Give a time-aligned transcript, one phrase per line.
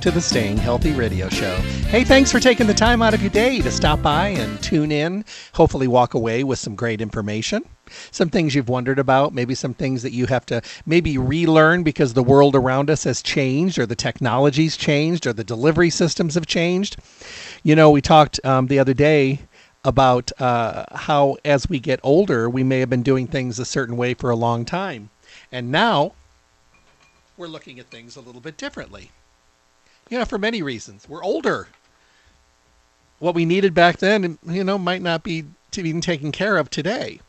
[0.00, 1.56] to the Staying Healthy Radio Show.
[1.88, 4.92] Hey, thanks for taking the time out of your day to stop by and tune
[4.92, 5.24] in.
[5.54, 7.64] Hopefully, walk away with some great information.
[8.12, 12.14] Some things you've wondered about, maybe some things that you have to maybe relearn because
[12.14, 16.46] the world around us has changed, or the technology's changed, or the delivery systems have
[16.46, 16.96] changed.
[17.64, 19.40] You know, we talked um, the other day
[19.84, 23.96] about uh, how as we get older, we may have been doing things a certain
[23.96, 25.10] way for a long time.
[25.50, 26.12] And now
[27.36, 29.10] we're looking at things a little bit differently
[30.08, 31.08] you know, for many reasons.
[31.08, 31.68] We're older.
[33.18, 35.44] What we needed back then, you know, might not be
[35.76, 37.20] even taken care of today.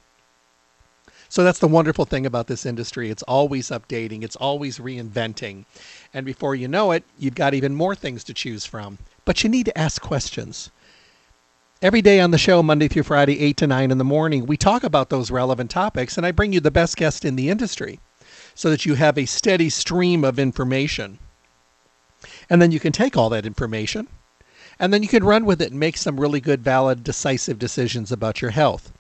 [1.32, 3.12] So that's the wonderful thing about this industry.
[3.12, 5.66] It's always updating, it's always reinventing.
[6.12, 8.98] And before you know it, you've got even more things to choose from.
[9.26, 10.72] But you need to ask questions.
[11.84, 14.58] Every day on the show, Monday through Friday, 8 to 9 in the morning, we
[14.58, 18.00] talk about those relevant topics, and I bring you the best guest in the industry
[18.56, 21.20] so that you have a steady stream of information.
[22.50, 24.08] And then you can take all that information
[24.80, 28.12] and then you can run with it and make some really good, valid, decisive decisions
[28.12, 28.94] about your health.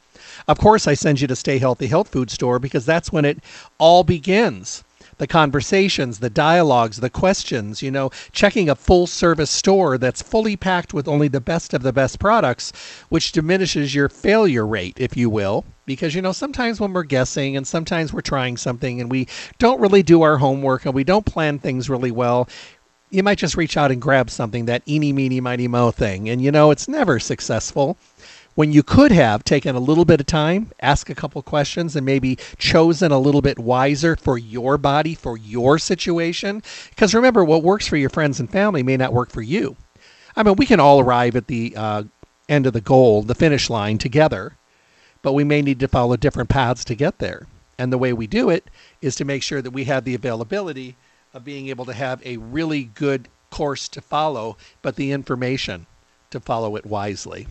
[0.48, 3.40] Of course, I send you to Stay Healthy Health Food Store because that's when it
[3.78, 4.84] all begins.
[5.18, 10.56] The conversations, the dialogues, the questions, you know, checking a full service store that's fully
[10.56, 12.72] packed with only the best of the best products,
[13.10, 15.66] which diminishes your failure rate, if you will.
[15.86, 19.28] Because, you know, sometimes when we're guessing and sometimes we're trying something and we
[19.58, 22.48] don't really do our homework and we don't plan things really well,
[23.10, 26.30] you might just reach out and grab something, that eeny, meeny, miny, mo thing.
[26.30, 27.98] And you know, it's never successful.
[28.56, 32.06] When you could have taken a little bit of time, ask a couple questions, and
[32.06, 36.62] maybe chosen a little bit wiser for your body, for your situation.
[36.90, 39.76] Because remember, what works for your friends and family may not work for you.
[40.36, 42.04] I mean, we can all arrive at the uh,
[42.50, 44.58] end of the goal, the finish line together,
[45.22, 47.48] but we may need to follow different paths to get there.
[47.78, 48.70] And the way we do it
[49.02, 50.98] is to make sure that we have the availability
[51.34, 55.86] of being able to have a really good course to follow, but the information
[56.32, 57.48] to follow it wisely.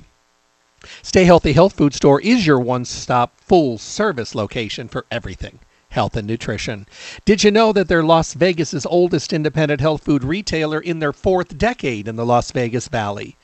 [1.02, 5.58] Stay Healthy Health Food Store is your one stop full service location for everything
[5.90, 6.86] health and nutrition.
[7.24, 11.56] Did you know that they're Las Vegas's oldest independent health food retailer in their fourth
[11.56, 13.36] decade in the Las Vegas Valley?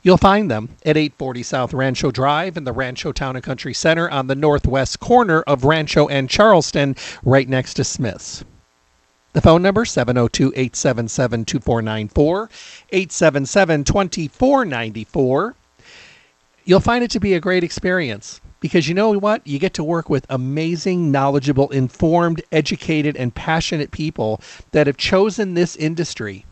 [0.00, 4.08] You'll find them at 840 South Rancho Drive in the Rancho Town and Country Center
[4.08, 8.44] on the northwest corner of Rancho and Charleston, right next to Smith's.
[9.34, 12.48] The phone number 702-877-2494,
[12.92, 15.54] 877-2494.
[16.64, 19.44] You'll find it to be a great experience because you know what?
[19.44, 24.40] You get to work with amazing, knowledgeable, informed, educated, and passionate people
[24.70, 26.46] that have chosen this industry.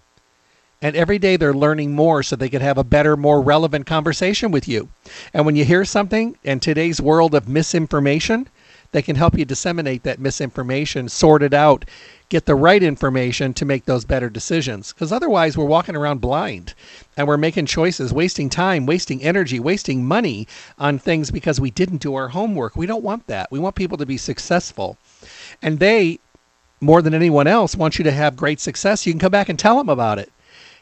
[0.82, 4.50] And every day they're learning more so they can have a better, more relevant conversation
[4.50, 4.88] with you.
[5.32, 8.48] And when you hear something in today's world of misinformation,
[8.92, 11.86] they can help you disseminate that misinformation, sort it out,
[12.28, 14.92] get the right information to make those better decisions.
[14.92, 16.74] Because otherwise, we're walking around blind
[17.16, 20.46] and we're making choices, wasting time, wasting energy, wasting money
[20.78, 22.76] on things because we didn't do our homework.
[22.76, 23.50] We don't want that.
[23.50, 24.98] We want people to be successful.
[25.62, 26.20] And they,
[26.80, 29.06] more than anyone else, want you to have great success.
[29.06, 30.30] You can come back and tell them about it.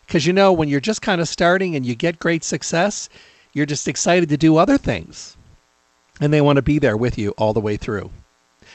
[0.07, 3.09] Because you know, when you're just kind of starting and you get great success,
[3.53, 5.37] you're just excited to do other things
[6.21, 8.11] and they want to be there with you all the way through.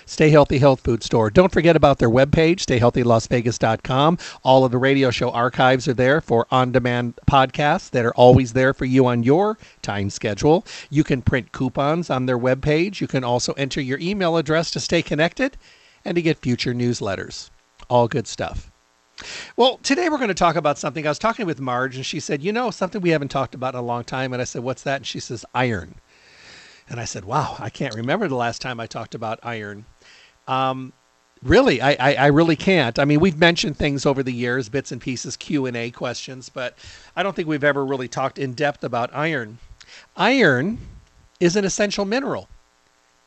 [0.08, 1.32] Stay Healthy Health Food Store.
[1.32, 4.18] Don't forget about their webpage, stayhealthylasvegas.com.
[4.44, 8.54] All of the radio show archives are there for on demand podcasts that are always
[8.54, 10.66] there for you on your time schedule.
[10.92, 13.02] You can print coupons on their webpage.
[13.02, 15.58] You can also enter your email address to stay connected
[16.04, 17.50] and to get future newsletters.
[17.90, 18.72] All good stuff.
[19.56, 21.08] Well, today we're going to talk about something.
[21.08, 23.74] I was talking with Marge, and she said, You know, something we haven't talked about
[23.74, 24.34] in a long time.
[24.34, 24.98] And I said, What's that?
[24.98, 25.96] And she says, Iron.
[26.88, 29.86] And I said, wow, I can't remember the last time I talked about iron.
[30.48, 30.94] Um,
[31.44, 32.98] Really, I, I, I, really can't.
[32.98, 36.50] I mean, we've mentioned things over the years, bits and pieces, Q and A questions,
[36.50, 36.76] but
[37.16, 39.60] I don't think we've ever really talked in depth about iron.
[40.18, 40.80] Iron
[41.40, 42.50] is an essential mineral.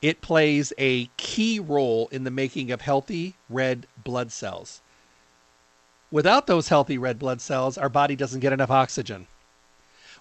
[0.02, 4.80] It plays a key role in the making of healthy red blood cells.
[6.10, 9.28] Without those healthy red blood cells, our body doesn't get enough oxygen.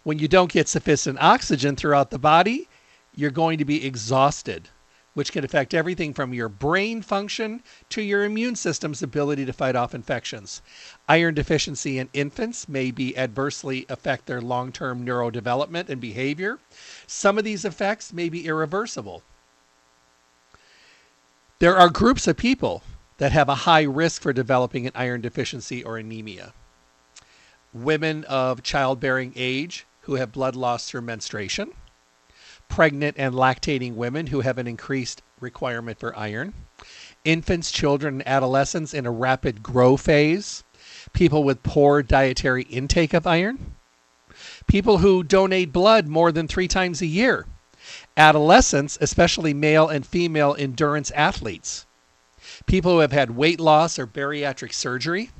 [0.04, 2.68] When you don't get sufficient oxygen throughout the body,
[3.17, 4.69] you're going to be exhausted
[5.17, 9.75] which can affect everything from your brain function to your immune system's ability to fight
[9.75, 10.61] off infections.
[11.09, 16.59] Iron deficiency in infants may be adversely affect their long-term neurodevelopment and behavior.
[17.07, 19.23] Some of these effects may be irreversible.
[21.57, 22.83] There are groups of people
[23.17, 26.53] that have a high risk for developing an iron deficiency or anemia.
[27.73, 31.71] Women of childbearing age who have blood loss through menstruation
[32.69, 36.53] pregnant and lactating women who have an increased requirement for iron,
[37.25, 40.63] infants, children, and adolescents in a rapid grow phase,
[41.13, 43.75] people with poor dietary intake of iron,
[44.67, 47.45] people who donate blood more than three times a year,
[48.15, 51.85] adolescents, especially male and female endurance athletes,
[52.65, 55.31] people who have had weight loss or bariatric surgery,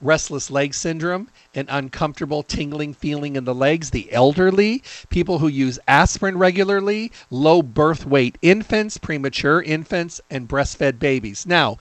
[0.00, 5.78] restless leg syndrome, an uncomfortable tingling feeling in the legs, the elderly, people who use
[5.88, 11.46] aspirin regularly, low birth weight infants, premature infants, and breastfed babies.
[11.46, 11.78] Now,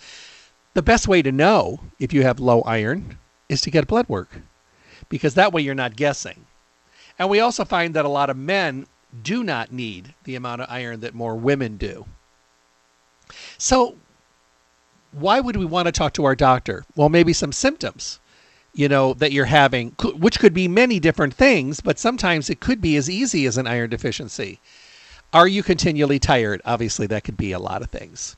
[0.73, 3.17] the best way to know if you have low iron
[3.49, 4.41] is to get blood work
[5.09, 6.45] because that way you're not guessing.
[7.17, 8.87] And we also find that a lot of men
[9.23, 12.05] do not need the amount of iron that more women do.
[13.57, 13.95] So,
[15.15, 16.83] why would we want to talk to our doctor?
[16.95, 18.19] Well, maybe some symptoms,
[18.73, 22.81] you know, that you're having, which could be many different things, but sometimes it could
[22.81, 24.59] be as easy as an iron deficiency.
[25.31, 26.61] Are you continually tired?
[26.65, 28.35] Obviously, that could be a lot of things.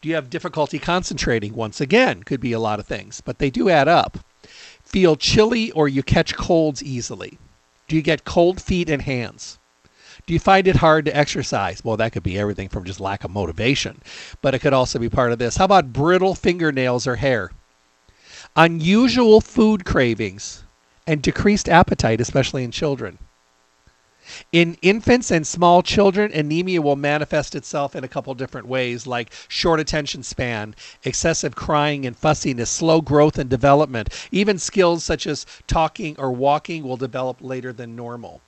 [0.00, 1.54] Do you have difficulty concentrating?
[1.54, 4.18] Once again, could be a lot of things, but they do add up.
[4.84, 7.38] Feel chilly or you catch colds easily?
[7.88, 9.58] Do you get cold feet and hands?
[10.26, 11.84] Do you find it hard to exercise?
[11.84, 14.00] Well, that could be everything from just lack of motivation,
[14.40, 15.56] but it could also be part of this.
[15.56, 17.50] How about brittle fingernails or hair?
[18.54, 20.62] Unusual food cravings
[21.06, 23.18] and decreased appetite, especially in children.
[24.52, 29.32] In infants and small children, anemia will manifest itself in a couple different ways, like
[29.48, 34.08] short attention span, excessive crying and fussiness, slow growth and development.
[34.30, 38.40] Even skills such as talking or walking will develop later than normal.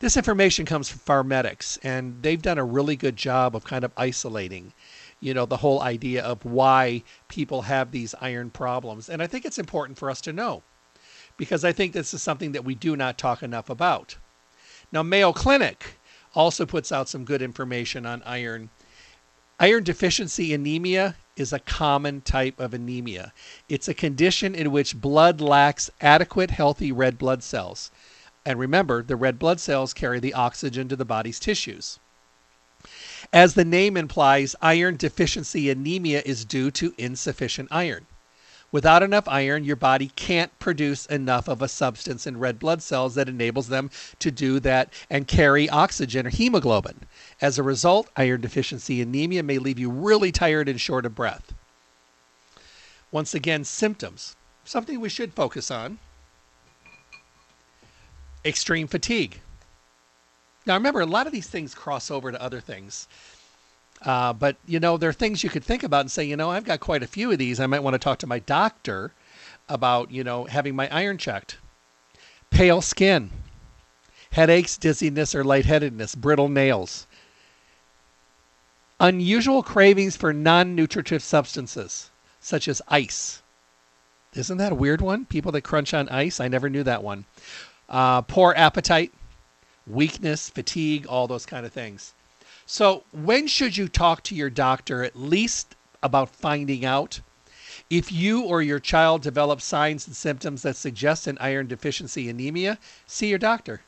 [0.00, 3.92] This information comes from Pharmedics, and they've done a really good job of kind of
[3.98, 4.72] isolating,
[5.20, 9.10] you know, the whole idea of why people have these iron problems.
[9.10, 10.62] And I think it's important for us to know
[11.36, 14.16] because I think this is something that we do not talk enough about.
[14.90, 15.98] Now, Mayo Clinic
[16.34, 18.70] also puts out some good information on iron.
[19.58, 23.34] Iron deficiency anemia is a common type of anemia.
[23.68, 27.90] It's a condition in which blood lacks adequate healthy red blood cells.
[28.46, 31.98] And remember, the red blood cells carry the oxygen to the body's tissues.
[33.32, 38.06] As the name implies, iron deficiency anemia is due to insufficient iron.
[38.72, 43.16] Without enough iron, your body can't produce enough of a substance in red blood cells
[43.16, 43.90] that enables them
[44.20, 47.00] to do that and carry oxygen or hemoglobin.
[47.40, 51.52] As a result, iron deficiency anemia may leave you really tired and short of breath.
[53.10, 54.36] Once again, symptoms.
[54.64, 55.98] Something we should focus on
[58.44, 59.40] extreme fatigue.
[60.66, 63.08] Now, remember, a lot of these things cross over to other things.
[64.02, 66.50] Uh, but, you know, there are things you could think about and say, you know,
[66.50, 67.60] I've got quite a few of these.
[67.60, 69.12] I might want to talk to my doctor
[69.68, 71.58] about, you know, having my iron checked.
[72.50, 73.30] Pale skin,
[74.32, 77.06] headaches, dizziness, or lightheadedness, brittle nails.
[78.98, 83.42] Unusual cravings for non nutritive substances, such as ice.
[84.34, 85.24] Isn't that a weird one?
[85.24, 86.38] People that crunch on ice?
[86.40, 87.24] I never knew that one
[87.90, 89.12] uh, poor appetite,
[89.86, 92.14] weakness, fatigue, all those kind of things.
[92.64, 97.20] So, when should you talk to your doctor at least about finding out
[97.90, 102.78] if you or your child develop signs and symptoms that suggest an iron deficiency anemia?
[103.06, 103.80] See your doctor.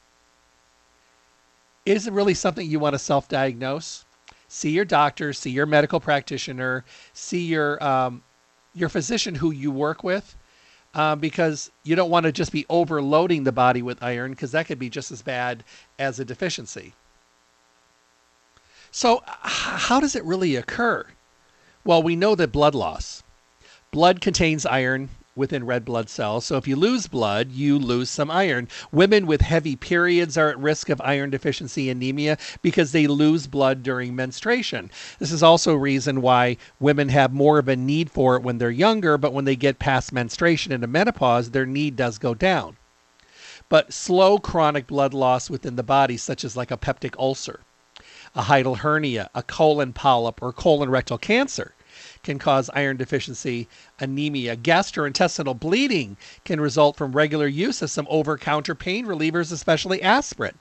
[1.87, 4.04] Is it really something you want to self diagnose?
[4.49, 8.23] See your doctor, see your medical practitioner, see your um,
[8.75, 10.35] your physician who you work with
[10.94, 14.66] uh, because you don't want to just be overloading the body with iron because that
[14.66, 15.64] could be just as bad
[15.99, 16.94] as a deficiency.
[18.90, 21.06] So, how does it really occur?
[21.84, 23.22] Well, we know that blood loss.
[23.90, 26.45] Blood contains iron within red blood cells.
[26.45, 28.69] So if you lose blood, you lose some iron.
[28.91, 33.83] Women with heavy periods are at risk of iron deficiency anemia because they lose blood
[33.83, 34.91] during menstruation.
[35.19, 38.59] This is also a reason why women have more of a need for it when
[38.59, 42.77] they're younger, but when they get past menstruation into menopause, their need does go down.
[43.69, 47.61] But slow chronic blood loss within the body, such as like a peptic ulcer,
[48.35, 51.75] a hiatal hernia, a colon polyp, or colon rectal cancer,
[52.22, 53.68] can cause iron deficiency
[53.99, 54.56] anemia.
[54.56, 60.58] Gastrointestinal bleeding can result from regular use of some over counter pain relievers, especially aspirin.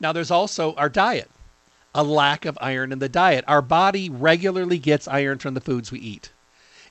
[0.00, 1.30] Now, there's also our diet,
[1.94, 3.44] a lack of iron in the diet.
[3.48, 6.30] Our body regularly gets iron from the foods we eat.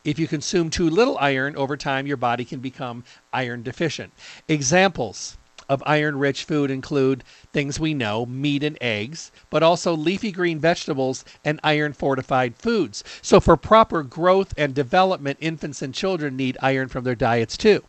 [0.04, 4.14] If you consume too little iron over time, your body can become iron deficient.
[4.48, 5.38] Examples
[5.70, 10.60] of iron rich food include things we know, meat and eggs, but also leafy green
[10.60, 13.04] vegetables and iron fortified foods.
[13.22, 17.84] So, for proper growth and development, infants and children need iron from their diets too.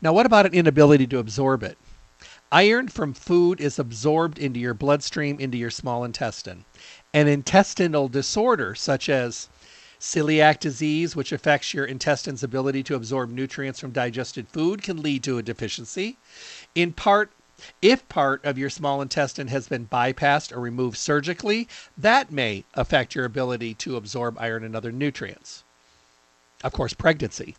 [0.00, 1.78] Now, what about an inability to absorb it?
[2.52, 6.64] Iron from food is absorbed into your bloodstream, into your small intestine.
[7.12, 9.48] An intestinal disorder, such as
[10.04, 15.24] Celiac disease, which affects your intestine's ability to absorb nutrients from digested food, can lead
[15.24, 16.18] to a deficiency.
[16.74, 17.32] In part,
[17.80, 23.14] if part of your small intestine has been bypassed or removed surgically, that may affect
[23.14, 25.64] your ability to absorb iron and other nutrients.
[26.62, 27.56] Of course, pregnancy.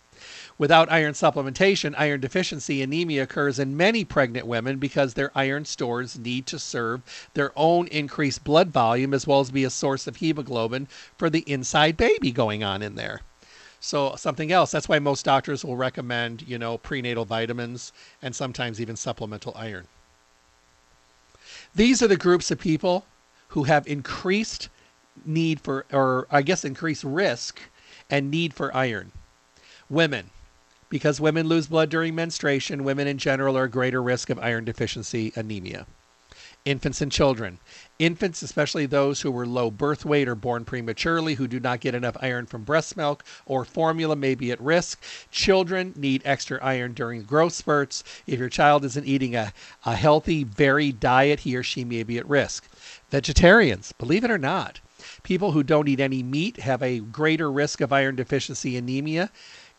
[0.58, 6.18] Without iron supplementation, iron deficiency anemia occurs in many pregnant women because their iron stores
[6.18, 7.02] need to serve
[7.34, 11.44] their own increased blood volume as well as be a source of hemoglobin for the
[11.46, 13.20] inside baby going on in there.
[13.82, 14.72] So something else.
[14.72, 19.88] That's why most doctors will recommend, you know, prenatal vitamins and sometimes even supplemental iron.
[21.76, 23.06] These are the groups of people
[23.50, 24.70] who have increased
[25.26, 27.60] need for or I guess increased risk
[28.10, 29.12] and need for iron.
[29.90, 30.32] Women,
[30.96, 34.64] because women lose blood during menstruation, women in general are at greater risk of iron
[34.64, 35.86] deficiency anemia.
[36.64, 37.60] Infants and children.
[38.00, 41.96] Infants, especially those who were low birth weight or born prematurely, who do not get
[41.96, 45.04] enough iron from breast milk or formula, may be at risk.
[45.32, 48.02] Children need extra iron during growth spurts.
[48.26, 49.52] If your child isn't eating a,
[49.86, 52.70] a healthy, varied diet, he or she may be at risk.
[53.10, 54.80] Vegetarians, believe it or not,
[55.24, 59.30] people who don't eat any meat have a greater risk of iron deficiency anemia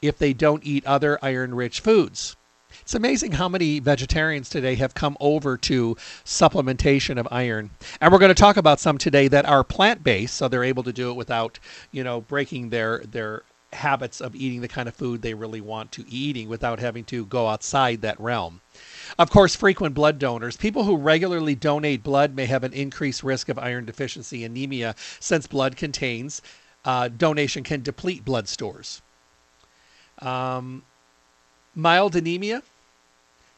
[0.03, 2.37] if they don't eat other iron rich foods.
[2.83, 7.71] It's amazing how many vegetarians today have come over to supplementation of iron.
[8.01, 10.93] And we're going to talk about some today that are plant-based so they're able to
[10.93, 11.59] do it without,
[11.91, 15.93] you know, breaking their their habits of eating the kind of food they really want
[15.93, 18.61] to eating without having to go outside that realm.
[19.19, 20.57] Of course, frequent blood donors.
[20.57, 25.47] People who regularly donate blood may have an increased risk of iron deficiency anemia since
[25.47, 26.43] blood contains
[26.85, 29.03] uh, donation can deplete blood stores.
[30.21, 30.83] Um,
[31.75, 32.63] mild anemia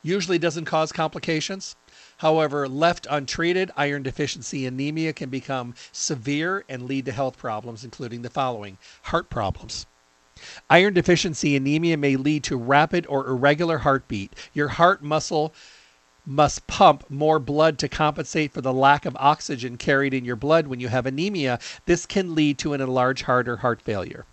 [0.02, 1.76] usually doesn't cause complications.
[2.18, 8.22] However, left untreated, iron deficiency anemia can become severe and lead to health problems, including
[8.22, 9.86] the following heart problems.
[10.70, 14.34] Iron deficiency anemia may lead to rapid or irregular heartbeat.
[14.54, 15.52] Your heart muscle
[16.24, 20.66] must pump more blood to compensate for the lack of oxygen carried in your blood
[20.66, 21.58] when you have anemia.
[21.86, 24.26] This can lead to an enlarged heart or heart failure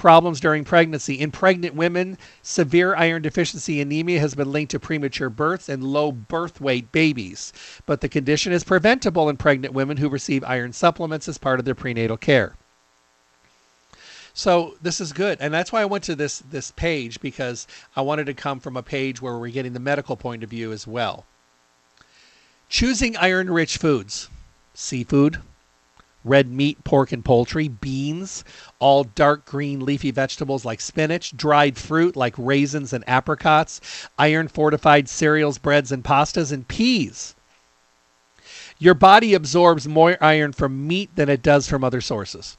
[0.00, 1.20] problems during pregnancy.
[1.20, 6.10] In pregnant women, severe iron deficiency anemia has been linked to premature births and low
[6.10, 7.52] birth weight babies.
[7.86, 11.66] But the condition is preventable in pregnant women who receive iron supplements as part of
[11.66, 12.56] their prenatal care.
[14.32, 18.00] So this is good, and that's why I went to this this page because I
[18.00, 20.86] wanted to come from a page where we're getting the medical point of view as
[20.86, 21.26] well.
[22.68, 24.30] Choosing iron-rich foods:
[24.72, 25.40] seafood,
[26.24, 28.44] red meat, pork, and poultry, beans,
[28.78, 33.80] all dark green leafy vegetables like spinach, dried fruit like raisins and apricots,
[34.18, 37.34] iron fortified cereals, breads, and pastas, and peas.
[38.78, 42.56] Your body absorbs more iron from meat than it does from other sources.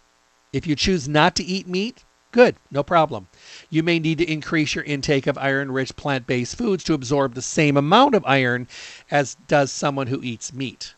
[0.53, 3.27] If you choose not to eat meat, good, no problem.
[3.69, 7.33] You may need to increase your intake of iron rich plant based foods to absorb
[7.33, 8.67] the same amount of iron
[9.09, 10.93] as does someone who eats meat.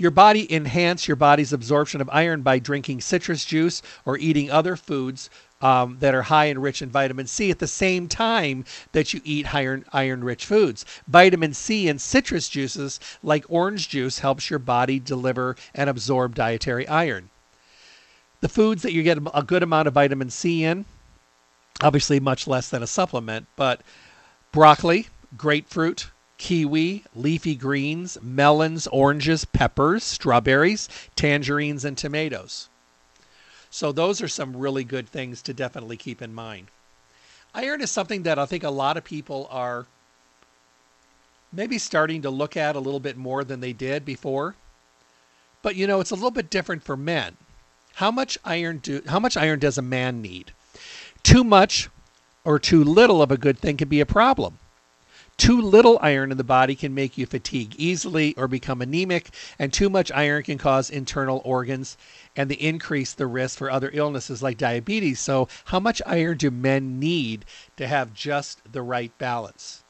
[0.00, 4.74] Your body enhance your body's absorption of iron by drinking citrus juice or eating other
[4.74, 5.28] foods
[5.60, 9.20] um, that are high and rich in vitamin C at the same time that you
[9.24, 10.86] eat iron iron rich foods.
[11.06, 16.88] Vitamin C in citrus juices like orange juice helps your body deliver and absorb dietary
[16.88, 17.28] iron.
[18.40, 20.86] The foods that you get a good amount of vitamin C in,
[21.82, 23.82] obviously much less than a supplement, but
[24.50, 26.08] broccoli, grapefruit,
[26.40, 32.70] kiwi, leafy greens, melons, oranges, peppers, strawberries, tangerines, and tomatoes.
[33.70, 36.68] So those are some really good things to definitely keep in mind.
[37.54, 39.86] Iron is something that I think a lot of people are
[41.52, 44.56] maybe starting to look at a little bit more than they did before.
[45.60, 47.36] But you know, it's a little bit different for men.
[47.96, 50.52] How much iron do how much iron does a man need?
[51.22, 51.90] Too much
[52.44, 54.58] or too little of a good thing can be a problem.
[55.40, 59.72] Too little iron in the body can make you fatigue easily or become anemic, and
[59.72, 61.96] too much iron can cause internal organs
[62.36, 65.18] and the increase the risk for other illnesses like diabetes.
[65.18, 67.46] So, how much iron do men need
[67.78, 69.82] to have just the right balance?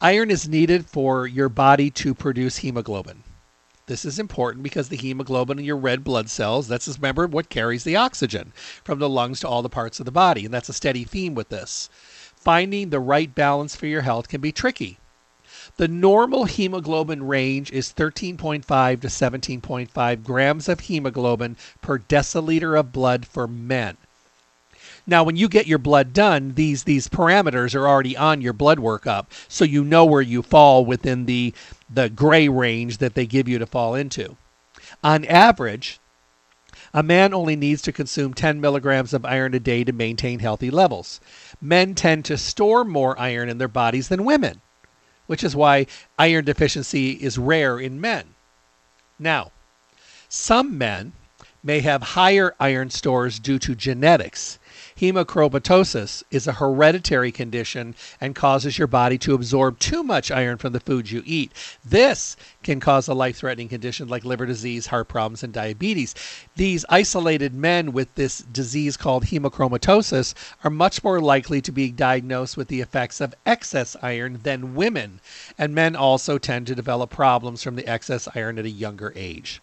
[0.00, 3.22] Iron is needed for your body to produce hemoglobin.
[3.86, 7.84] This is important because the hemoglobin in your red blood cells, that's remember what carries
[7.84, 10.72] the oxygen from the lungs to all the parts of the body, and that's a
[10.72, 11.88] steady theme with this.
[12.42, 14.98] Finding the right balance for your health can be tricky.
[15.76, 23.26] The normal hemoglobin range is 13.5 to 17.5 grams of hemoglobin per deciliter of blood
[23.26, 23.96] for men.
[25.06, 28.78] Now, when you get your blood done, these these parameters are already on your blood
[28.78, 31.54] workup, so you know where you fall within the
[31.88, 34.36] the gray range that they give you to fall into.
[35.04, 36.00] On average,
[36.94, 40.70] a man only needs to consume 10 milligrams of iron a day to maintain healthy
[40.70, 41.20] levels.
[41.60, 44.60] Men tend to store more iron in their bodies than women,
[45.26, 45.86] which is why
[46.18, 48.34] iron deficiency is rare in men.
[49.18, 49.52] Now,
[50.28, 51.12] some men
[51.62, 54.58] may have higher iron stores due to genetics
[55.02, 60.72] Hemochromatosis is a hereditary condition and causes your body to absorb too much iron from
[60.72, 61.50] the foods you eat.
[61.84, 66.14] This can cause a life threatening condition like liver disease, heart problems, and diabetes.
[66.54, 72.56] These isolated men with this disease called hemochromatosis are much more likely to be diagnosed
[72.56, 75.18] with the effects of excess iron than women,
[75.58, 79.60] and men also tend to develop problems from the excess iron at a younger age.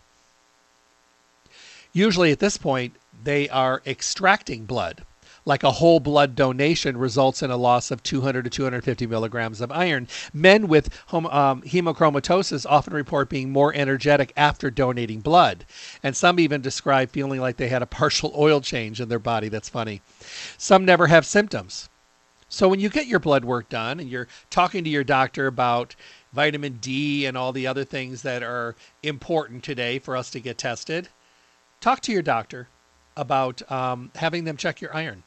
[1.93, 2.93] Usually at this point,
[3.23, 5.05] they are extracting blood
[5.49, 9.71] like a whole blood donation results in a loss of 200 to 250 milligrams of
[9.71, 10.07] iron.
[10.31, 15.65] Men with um, hemochromatosis often report being more energetic after donating blood.
[16.03, 19.49] And some even describe feeling like they had a partial oil change in their body.
[19.49, 20.01] That's funny.
[20.57, 21.89] Some never have symptoms.
[22.47, 25.95] So when you get your blood work done and you're talking to your doctor about
[26.31, 30.59] vitamin D and all the other things that are important today for us to get
[30.59, 31.09] tested,
[31.81, 32.67] talk to your doctor
[33.17, 35.23] about um, having them check your iron.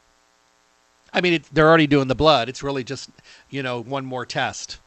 [1.13, 2.49] I mean, it, they're already doing the blood.
[2.49, 3.11] It's really just,
[3.51, 4.79] you know, one more test.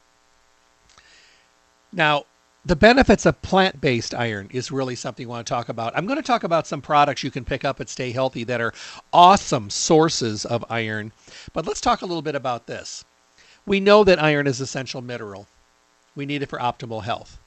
[1.91, 2.25] Now,
[2.65, 5.95] the benefits of plant based iron is really something you want to talk about.
[5.95, 8.59] I'm going to talk about some products you can pick up at Stay Healthy that
[8.59, 8.73] are
[9.13, 11.11] awesome sources of iron.
[11.53, 13.05] But let's talk a little bit about this.
[13.67, 15.47] We know that iron is essential mineral,
[16.15, 17.37] we need it for optimal health.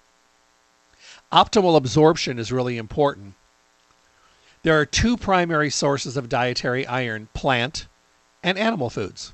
[1.32, 3.34] Optimal absorption is really important.
[4.62, 7.86] There are two primary sources of dietary iron plant
[8.42, 9.32] and animal foods.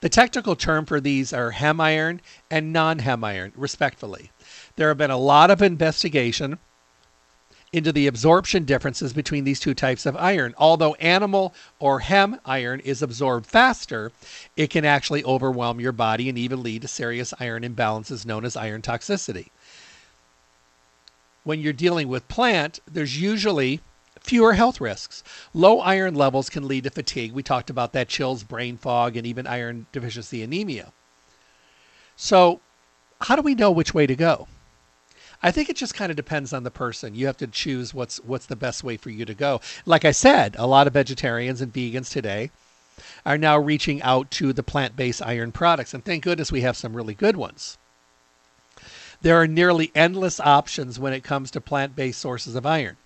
[0.00, 4.30] The technical term for these are heme iron and non heme iron, respectively.
[4.76, 6.58] There have been a lot of investigation
[7.72, 10.54] into the absorption differences between these two types of iron.
[10.56, 14.10] Although animal or hem iron is absorbed faster,
[14.56, 18.56] it can actually overwhelm your body and even lead to serious iron imbalances known as
[18.56, 19.48] iron toxicity.
[21.44, 23.80] When you're dealing with plant, there's usually
[24.20, 25.22] fewer health risks.
[25.54, 27.32] Low iron levels can lead to fatigue.
[27.32, 30.92] We talked about that chills, brain fog, and even iron deficiency anemia.
[32.16, 32.60] So,
[33.20, 34.48] how do we know which way to go?
[35.40, 37.14] I think it just kind of depends on the person.
[37.14, 39.60] You have to choose what's what's the best way for you to go.
[39.86, 42.50] Like I said, a lot of vegetarians and vegans today
[43.24, 46.96] are now reaching out to the plant-based iron products, and thank goodness we have some
[46.96, 47.78] really good ones.
[49.20, 52.96] There are nearly endless options when it comes to plant-based sources of iron.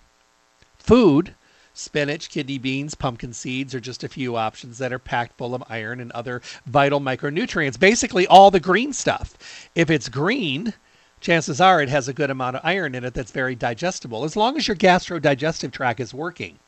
[0.83, 1.33] Food,
[1.73, 5.63] spinach, kidney beans, pumpkin seeds are just a few options that are packed full of
[5.69, 7.79] iron and other vital micronutrients.
[7.79, 9.69] Basically, all the green stuff.
[9.75, 10.73] If it's green,
[11.21, 14.35] chances are it has a good amount of iron in it that's very digestible, as
[14.35, 16.59] long as your gastrodigestive tract is working.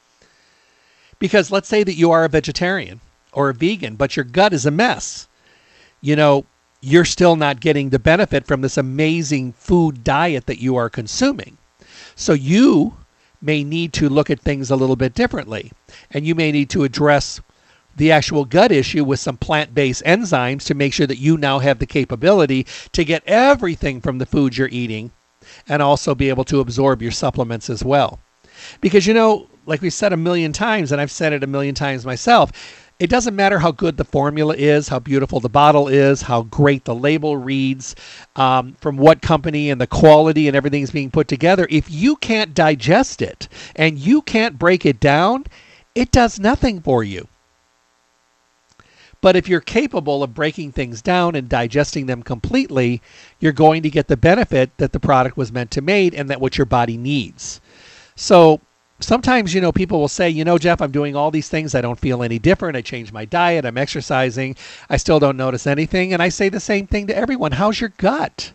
[1.20, 3.02] Because let's say that you are a vegetarian
[3.34, 5.28] or a vegan, but your gut is a mess.
[6.00, 6.46] You know,
[6.80, 11.58] you're still not getting the benefit from this amazing food diet that you are consuming.
[12.16, 12.96] So you
[13.46, 15.72] may need to look at things a little bit differently.
[16.12, 17.40] And you may need to address
[17.96, 21.60] the actual gut issue with some plant based enzymes to make sure that you now
[21.60, 25.12] have the capability to get everything from the food you're eating
[25.70, 28.20] and also be able to absorb your supplements as well.
[28.82, 31.76] Because, you know, like we've said a million times, and I've said it a million
[31.76, 32.52] times myself,
[32.98, 36.86] It doesn't matter how good the formula is, how beautiful the bottle is, how great
[36.86, 37.94] the label reads,
[38.38, 41.68] um, from what company and the quality and everything's being put together.
[41.70, 45.44] If you can't digest it and you can't break it down,
[45.94, 47.28] it does nothing for you.
[49.20, 53.02] But if you're capable of breaking things down and digesting them completely,
[53.42, 56.40] you're going to get the benefit that the product was meant to make and that
[56.40, 57.60] what your body needs.
[58.16, 58.62] So
[59.00, 61.76] sometimes, you know, people will say, you know, Jeff, I'm doing all these things.
[61.76, 62.78] I don't feel any different.
[62.78, 63.66] I changed my diet.
[63.66, 64.56] I'm exercising.
[64.90, 66.14] I still don't notice anything.
[66.14, 67.54] And I say the same thing to everyone.
[67.54, 68.54] How's your gut?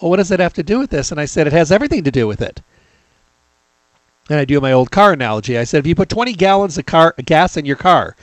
[0.00, 1.10] Well, what does it have to do with this?
[1.10, 2.60] And I said, it has everything to do with it.
[4.28, 5.58] And I do my old car analogy.
[5.58, 8.16] I said, if you put 20 gallons of car gas in your car,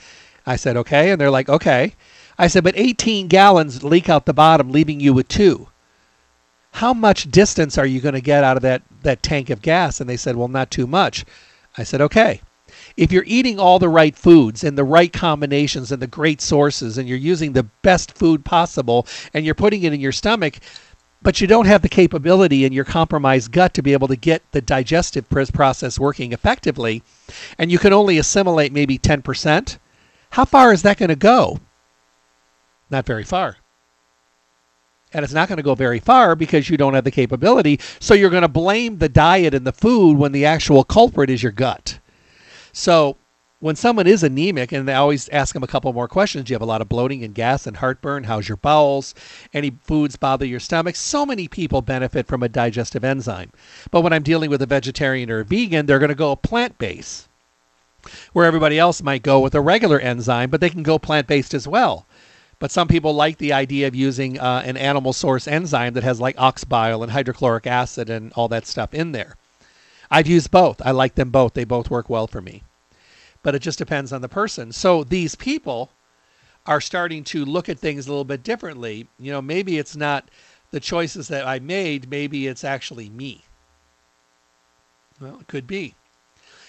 [0.46, 1.10] I said, okay.
[1.10, 1.94] And they're like, okay.
[2.38, 5.69] I said, but 18 gallons leak out the bottom, leaving you with two
[6.72, 10.00] how much distance are you going to get out of that, that tank of gas?
[10.00, 11.24] And they said, well, not too much.
[11.76, 12.40] I said, okay.
[12.96, 16.98] If you're eating all the right foods and the right combinations and the great sources,
[16.98, 20.58] and you're using the best food possible, and you're putting it in your stomach,
[21.22, 24.42] but you don't have the capability in your compromised gut to be able to get
[24.52, 27.02] the digestive process working effectively,
[27.58, 29.78] and you can only assimilate maybe 10%,
[30.30, 31.58] how far is that going to go?
[32.88, 33.56] Not very far
[35.12, 37.80] and it's not going to go very far because you don't have the capability.
[37.98, 41.42] So you're going to blame the diet and the food when the actual culprit is
[41.42, 41.98] your gut.
[42.72, 43.16] So
[43.60, 46.54] when someone is anemic, and they always ask them a couple more questions, do you
[46.54, 48.24] have a lot of bloating and gas and heartburn?
[48.24, 49.14] How's your bowels?
[49.52, 50.96] Any foods bother your stomach?
[50.96, 53.52] So many people benefit from a digestive enzyme.
[53.90, 56.78] But when I'm dealing with a vegetarian or a vegan, they're going to go plant
[56.78, 57.28] based.
[58.32, 61.52] Where everybody else might go with a regular enzyme, but they can go plant based
[61.52, 62.06] as well.
[62.60, 66.20] But some people like the idea of using uh, an animal source enzyme that has
[66.20, 69.36] like ox bile and hydrochloric acid and all that stuff in there.
[70.10, 70.80] I've used both.
[70.84, 71.54] I like them both.
[71.54, 72.62] They both work well for me.
[73.42, 74.72] But it just depends on the person.
[74.72, 75.90] So these people
[76.66, 79.08] are starting to look at things a little bit differently.
[79.18, 80.30] You know, maybe it's not
[80.70, 83.42] the choices that I made, maybe it's actually me.
[85.18, 85.94] Well, it could be.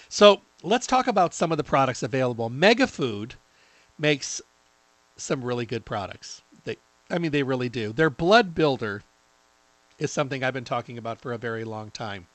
[0.08, 2.48] So let's talk about some of the products available.
[2.48, 3.34] Mega Food
[3.98, 4.40] makes
[5.22, 6.42] some really good products.
[6.64, 6.76] They,
[7.10, 7.92] I mean, they really do.
[7.92, 9.02] Their blood builder
[9.98, 12.26] is something I've been talking about for a very long time.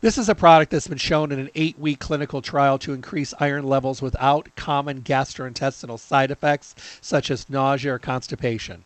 [0.00, 3.32] This is a product that's been shown in an eight week clinical trial to increase
[3.40, 8.84] iron levels without common gastrointestinal side effects such as nausea or constipation.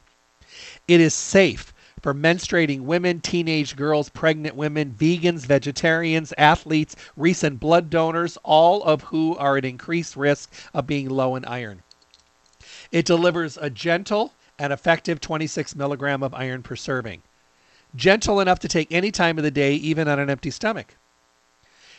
[0.87, 7.91] It is safe for menstruating women, teenage girls, pregnant women, vegans, vegetarians, athletes, recent blood
[7.91, 11.83] donors, all of who are at increased risk of being low in iron.
[12.91, 17.23] It delivers a gentle and effective 26 milligram of iron per serving.
[17.95, 20.97] Gentle enough to take any time of the day, even on an empty stomach.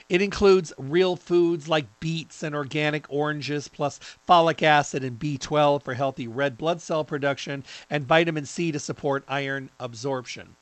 [0.09, 5.93] It includes real foods like beets and organic oranges, plus folic acid and B12 for
[5.93, 10.55] healthy red blood cell production, and vitamin C to support iron absorption.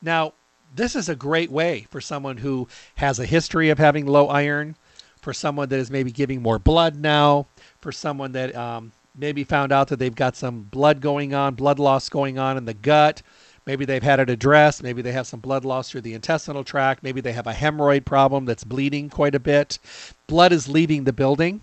[0.00, 0.32] Now,
[0.74, 4.76] this is a great way for someone who has a history of having low iron,
[5.20, 7.46] for someone that is maybe giving more blood now,
[7.80, 11.78] for someone that um, maybe found out that they've got some blood going on, blood
[11.78, 13.22] loss going on in the gut,
[13.66, 14.82] Maybe they've had it addressed.
[14.82, 17.02] Maybe they have some blood loss through the intestinal tract.
[17.02, 19.78] Maybe they have a hemorrhoid problem that's bleeding quite a bit.
[20.26, 21.62] Blood is leaving the building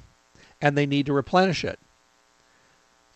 [0.61, 1.79] and they need to replenish it.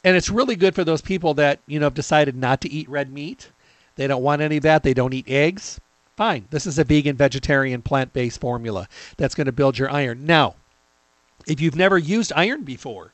[0.04, 2.88] And it's really good for those people that, you know, have decided not to eat
[2.88, 3.50] red meat.
[3.96, 4.84] They don't want any of that.
[4.84, 5.80] They don't eat eggs.
[6.16, 6.46] Fine.
[6.52, 10.26] This is a vegan, vegetarian, plant based formula that's going to build your iron.
[10.26, 10.56] Now,
[11.48, 13.14] if you've never used iron before,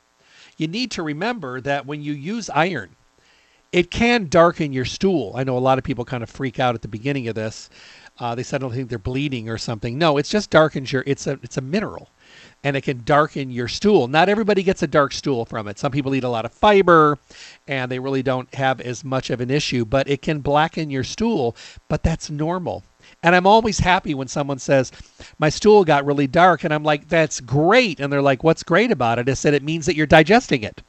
[0.58, 2.90] you need to remember that when you use iron,
[3.72, 5.32] it can darken your stool.
[5.34, 7.70] I know a lot of people kind of freak out at the beginning of this.
[8.18, 9.96] Uh, they suddenly think they're bleeding or something.
[9.96, 11.02] No, it's just darkens your.
[11.06, 12.10] It's a it's a mineral,
[12.62, 14.06] and it can darken your stool.
[14.06, 15.78] Not everybody gets a dark stool from it.
[15.78, 17.18] Some people eat a lot of fiber,
[17.66, 19.86] and they really don't have as much of an issue.
[19.86, 21.56] But it can blacken your stool.
[21.88, 22.84] But that's normal.
[23.22, 24.92] And I'm always happy when someone says,
[25.38, 26.64] My stool got really dark.
[26.64, 27.98] And I'm like, That's great.
[27.98, 29.28] And they're like, What's great about it?
[29.30, 30.82] I said, It means that you're digesting it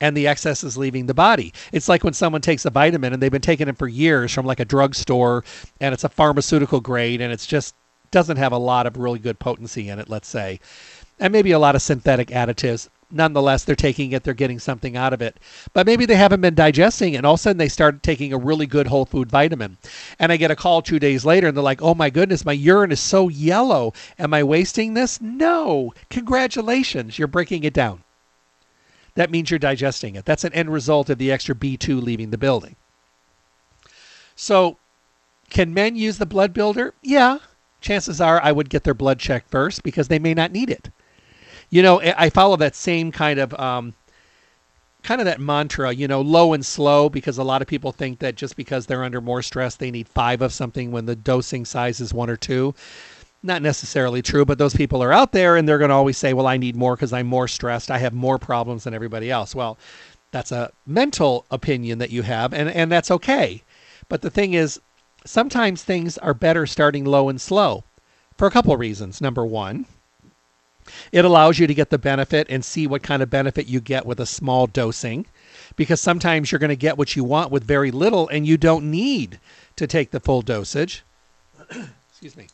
[0.00, 1.52] and the excess is leaving the body.
[1.72, 4.46] It's like when someone takes a vitamin and they've been taking it for years from
[4.46, 5.44] like a drugstore
[5.80, 7.74] and it's a pharmaceutical grade and it's just
[8.10, 10.60] doesn't have a lot of really good potency in it, let's say.
[11.18, 12.88] And maybe a lot of synthetic additives.
[13.10, 15.38] Nonetheless, they're taking it, they're getting something out of it.
[15.72, 18.38] But maybe they haven't been digesting and all of a sudden they start taking a
[18.38, 19.78] really good whole food vitamin.
[20.18, 22.52] And I get a call two days later and they're like, oh my goodness, my
[22.52, 23.92] urine is so yellow.
[24.18, 25.20] Am I wasting this?
[25.20, 25.94] No.
[26.10, 28.02] Congratulations, you're breaking it down
[29.16, 30.24] that means you're digesting it.
[30.24, 32.76] That's an end result of the extra B2 leaving the building.
[34.36, 34.78] So,
[35.50, 36.94] can men use the blood builder?
[37.02, 37.38] Yeah.
[37.80, 40.90] chances are I would get their blood checked first because they may not need it.
[41.70, 43.94] You know, I follow that same kind of um,
[45.02, 48.18] kind of that mantra, you know, low and slow, because a lot of people think
[48.20, 51.64] that just because they're under more stress, they need five of something when the dosing
[51.64, 52.74] size is one or two.
[53.42, 56.32] Not necessarily true, but those people are out there and they're going to always say,
[56.32, 57.90] well, I need more because I'm more stressed.
[57.90, 59.54] I have more problems than everybody else.
[59.54, 59.78] Well,
[60.32, 63.62] that's a mental opinion that you have, and, and that's okay.
[64.08, 64.80] But the thing is,
[65.24, 67.84] sometimes things are better starting low and slow
[68.36, 69.20] for a couple of reasons.
[69.20, 69.86] Number one,
[71.10, 74.06] it allows you to get the benefit and see what kind of benefit you get
[74.06, 75.26] with a small dosing
[75.74, 78.90] because sometimes you're going to get what you want with very little and you don't
[78.90, 79.40] need
[79.76, 81.04] to take the full dosage.
[82.10, 82.46] Excuse me.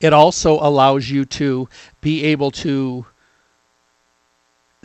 [0.00, 1.68] It also allows you to
[2.00, 3.06] be able to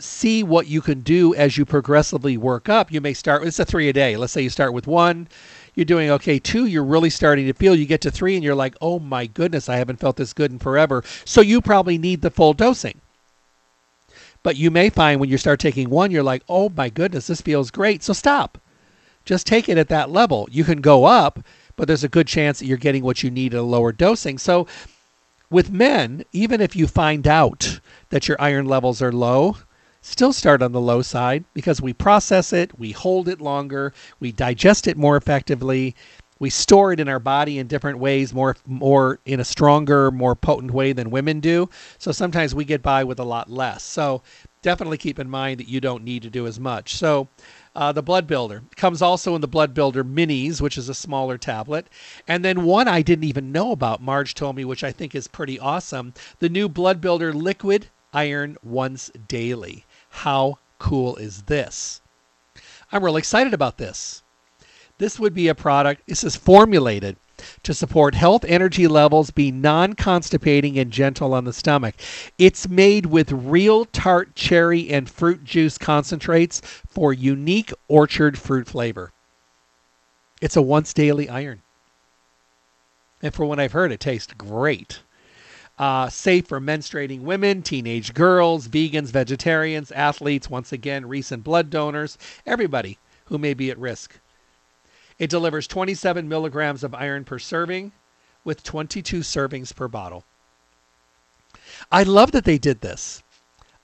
[0.00, 2.90] see what you can do as you progressively work up.
[2.92, 4.16] You may start, it's a three a day.
[4.16, 5.28] Let's say you start with one,
[5.74, 6.38] you're doing okay.
[6.38, 7.74] Two, you're really starting to feel.
[7.74, 10.52] You get to three, and you're like, oh my goodness, I haven't felt this good
[10.52, 11.02] in forever.
[11.24, 13.00] So you probably need the full dosing.
[14.42, 17.40] But you may find when you start taking one, you're like, oh my goodness, this
[17.40, 18.02] feels great.
[18.02, 18.58] So stop.
[19.24, 20.46] Just take it at that level.
[20.50, 21.40] You can go up,
[21.76, 24.38] but there's a good chance that you're getting what you need at a lower dosing.
[24.38, 24.66] So
[25.50, 29.56] with men, even if you find out that your iron levels are low,
[30.00, 34.32] still start on the low side because we process it, we hold it longer, we
[34.32, 35.94] digest it more effectively,
[36.38, 40.34] we store it in our body in different ways, more more in a stronger, more
[40.34, 41.70] potent way than women do.
[41.98, 43.82] So sometimes we get by with a lot less.
[43.82, 44.22] So
[44.60, 46.96] definitely keep in mind that you don't need to do as much.
[46.96, 47.28] So
[47.74, 51.36] uh, the blood builder comes also in the blood builder minis which is a smaller
[51.38, 51.88] tablet
[52.28, 55.28] and then one i didn't even know about marge told me which i think is
[55.28, 62.02] pretty awesome the new blood builder liquid iron once daily how cool is this?
[62.92, 64.22] I'm really excited about this.
[64.98, 67.16] This would be a product, this is formulated
[67.62, 71.94] to support health energy levels, be non constipating, and gentle on the stomach.
[72.38, 79.12] It's made with real tart cherry and fruit juice concentrates for unique orchard fruit flavor.
[80.40, 81.62] It's a once daily iron.
[83.22, 85.00] And for what I've heard, it tastes great
[85.78, 92.16] uh, safe for menstruating women, teenage girls, vegans, vegetarians, athletes, once again, recent blood donors,
[92.46, 94.18] everybody who may be at risk.
[95.18, 97.92] It delivers 27 milligrams of iron per serving
[98.44, 100.24] with 22 servings per bottle.
[101.90, 103.22] I love that they did this.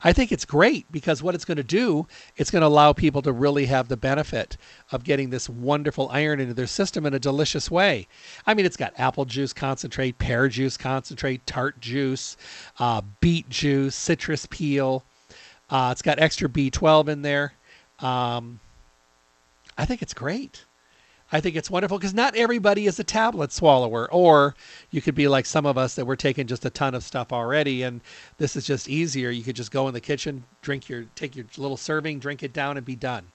[0.02, 3.20] I think it's great because what it's going to do, it's going to allow people
[3.22, 4.56] to really have the benefit
[4.90, 8.08] of getting this wonderful iron into their system in a delicious way.
[8.46, 12.38] I mean, it's got apple juice concentrate, pear juice concentrate, tart juice,
[12.78, 15.04] uh, beet juice, citrus peel.
[15.68, 17.52] Uh, it's got extra B12 in there.
[17.98, 18.58] Um,
[19.76, 20.64] I think it's great.
[21.32, 24.54] I think it's wonderful because not everybody is a tablet swallower, or
[24.90, 27.32] you could be like some of us that we're taking just a ton of stuff
[27.32, 28.00] already, and
[28.38, 29.30] this is just easier.
[29.30, 32.52] You could just go in the kitchen, drink your, take your little serving, drink it
[32.52, 33.26] down, and be done.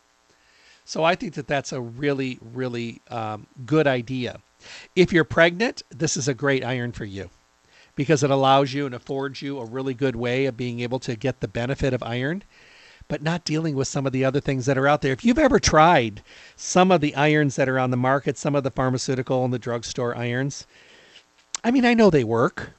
[0.84, 4.39] So I think that that's a really, really um, good idea.
[4.95, 7.29] If you're pregnant, this is a great iron for you
[7.95, 11.15] because it allows you and affords you a really good way of being able to
[11.15, 12.43] get the benefit of iron
[13.08, 15.13] but not dealing with some of the other things that are out there.
[15.13, 16.24] If you've ever tried
[16.56, 19.60] some of the irons that are on the market, some of the pharmaceutical and the
[19.60, 20.65] drugstore irons,
[21.63, 22.72] I mean, I know they work,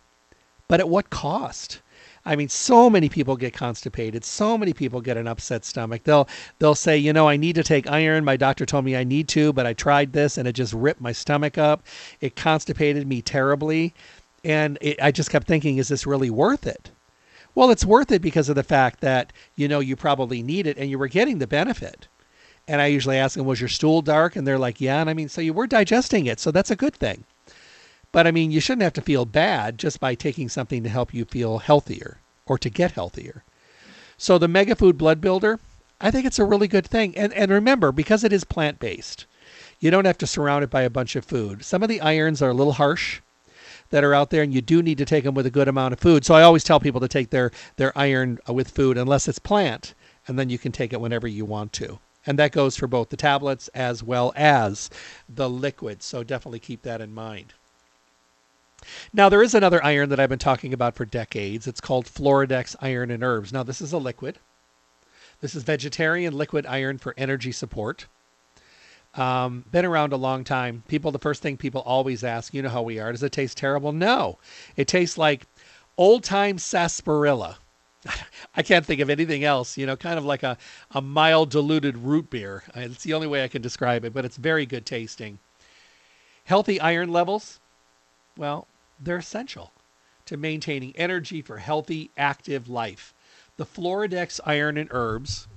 [0.69, 1.81] but at what cost?
[2.25, 4.25] I mean, so many people get constipated.
[4.25, 6.03] So many people get an upset stomach.
[6.03, 8.25] They'll they'll say, you know, I need to take iron.
[8.25, 11.01] My doctor told me I need to, but I tried this and it just ripped
[11.01, 11.85] my stomach up.
[12.21, 13.95] It constipated me terribly,
[14.45, 16.91] and it, I just kept thinking, is this really worth it?
[17.57, 20.77] Well, it's worth it because of the fact that you know you probably need it
[20.77, 22.07] and you were getting the benefit.
[22.69, 24.37] And I usually ask them, was your stool dark?
[24.37, 25.01] And they're like, yeah.
[25.01, 27.25] And I mean, so you were digesting it, so that's a good thing.
[28.13, 31.15] But I mean, you shouldn't have to feel bad just by taking something to help
[31.15, 33.43] you feel healthier or to get healthier.
[34.19, 35.59] So the Mega Food Blood Builder,
[35.99, 37.17] I think it's a really good thing.
[37.17, 39.25] And and remember, because it is plant based,
[39.81, 41.65] you don't have to surround it by a bunch of food.
[41.65, 43.23] Some of the irons are a little harsh
[43.91, 45.93] that are out there, and you do need to take them with a good amount
[45.93, 46.25] of food.
[46.25, 49.39] So I always tell people to take their their iron uh, with food, unless it's
[49.39, 49.95] plant,
[50.27, 51.99] and then you can take it whenever you want to.
[52.27, 54.91] And that goes for both the tablets as well as
[55.29, 56.03] the liquid.
[56.03, 57.55] So definitely keep that in mind.
[59.13, 61.67] Now, there is another iron that I've been talking about for decades.
[61.67, 63.53] It's called Floradix Iron and Herbs.
[63.53, 64.39] Now, this is a liquid.
[65.41, 68.07] This is vegetarian liquid iron for energy support.
[69.17, 70.83] Um, been around a long time.
[70.89, 73.57] People, the first thing people always ask, you know how we are, does it taste
[73.57, 73.93] terrible?
[73.93, 74.39] No.
[74.77, 75.47] It tastes like
[75.97, 77.59] old time sarsaparilla.
[78.57, 80.59] I can't think of anything else, you know, kind of like a,
[80.91, 82.65] a mild diluted root beer.
[82.75, 85.39] It's the only way I can describe it, but it's very good tasting.
[86.45, 87.59] Healthy iron levels.
[88.37, 88.69] Well,
[89.01, 89.73] they're essential
[90.27, 93.15] to maintaining energy for healthy, active life.
[93.57, 95.49] The Floradix Iron and Herbs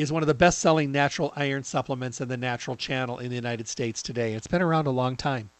[0.00, 3.34] is one of the best selling natural iron supplements in the natural channel in the
[3.34, 4.32] United States today.
[4.32, 5.50] It's been around a long time.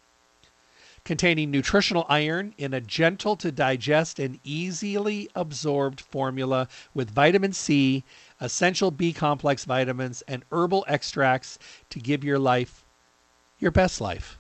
[1.04, 8.02] Containing nutritional iron in a gentle to digest and easily absorbed formula with vitamin C,
[8.40, 11.58] essential B complex vitamins, and herbal extracts
[11.90, 12.84] to give your life
[13.58, 14.38] your best life.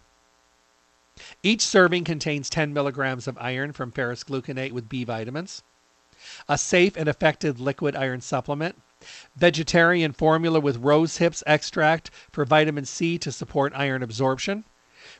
[1.42, 5.62] Each serving contains 10 milligrams of iron from ferrous gluconate with B vitamins,
[6.48, 8.80] a safe and effective liquid iron supplement,
[9.36, 14.64] vegetarian formula with rose hips extract for vitamin C to support iron absorption.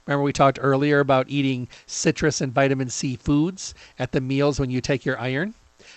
[0.07, 4.71] Remember, we talked earlier about eating citrus and vitamin C foods at the meals when
[4.71, 5.55] you take your iron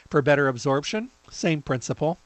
[0.10, 1.10] for better absorption.
[1.30, 2.18] Same principle.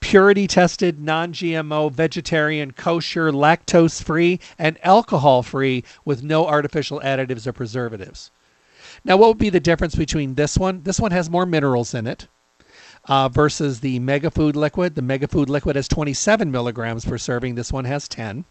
[0.00, 7.46] Purity tested, non GMO, vegetarian, kosher, lactose free, and alcohol free with no artificial additives
[7.46, 8.30] or preservatives.
[9.04, 10.82] Now, what would be the difference between this one?
[10.82, 12.26] This one has more minerals in it
[13.08, 14.94] uh, versus the Mega Food Liquid.
[14.94, 17.54] The Mega Food Liquid has 27 milligrams per serving.
[17.54, 18.44] This one has 10.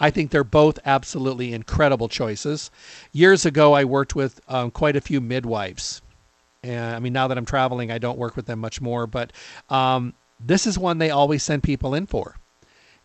[0.00, 2.70] I think they're both absolutely incredible choices.
[3.12, 6.02] Years ago, I worked with um, quite a few midwives.
[6.62, 9.06] And I mean, now that I'm traveling, I don't work with them much more.
[9.06, 9.32] But
[9.68, 12.36] um, this is one they always send people in for.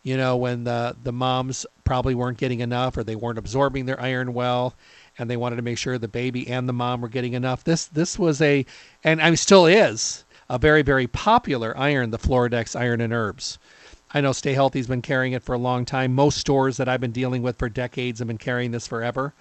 [0.02, 4.00] You know, when the the moms probably weren't getting enough or they weren't absorbing their
[4.00, 4.74] iron well,
[5.18, 7.64] and they wanted to make sure the baby and the mom were getting enough.
[7.64, 8.64] This this was a,
[9.04, 13.58] and I still is a very very popular iron, the Floradix Iron and Herbs.
[14.12, 16.12] I know Stay Healthy's been carrying it for a long time.
[16.14, 19.32] Most stores that I've been dealing with for decades have been carrying this forever.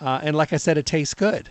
[0.00, 1.50] Uh, and like I said, it tastes good.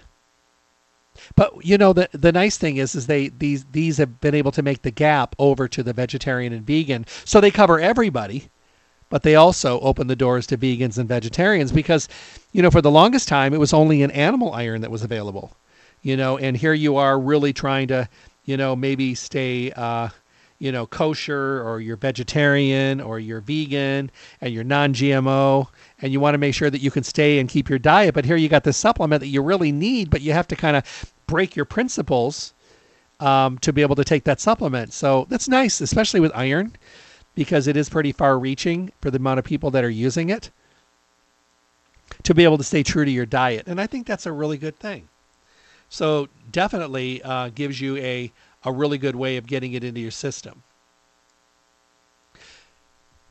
[1.36, 4.52] But you know the the nice thing is is they these these have been able
[4.54, 8.50] to make the gap over to the vegetarian and vegan, so they cover everybody,
[9.10, 12.10] but they also open the doors to vegans and vegetarians because,
[12.52, 15.56] you know, for the longest time it was only an animal iron that was available,
[16.02, 18.10] you know, and here you are really trying to,
[18.46, 19.72] you know, maybe stay.
[19.72, 20.10] Uh,
[20.60, 25.68] you know, kosher or you're vegetarian or you're vegan and you're non GMO
[26.02, 28.14] and you want to make sure that you can stay and keep your diet.
[28.14, 30.78] But here you got this supplement that you really need, but you have to kind
[30.78, 32.54] of break your principles
[33.20, 34.94] um, to be able to take that supplement.
[34.94, 36.78] So that's nice, especially with iron,
[37.36, 40.50] because it is pretty far reaching for the amount of people that are using it
[42.24, 43.68] to be able to stay true to your diet.
[43.68, 45.10] And I think that's a really good thing.
[45.94, 48.32] So definitely uh, gives you a
[48.64, 50.64] a really good way of getting it into your system.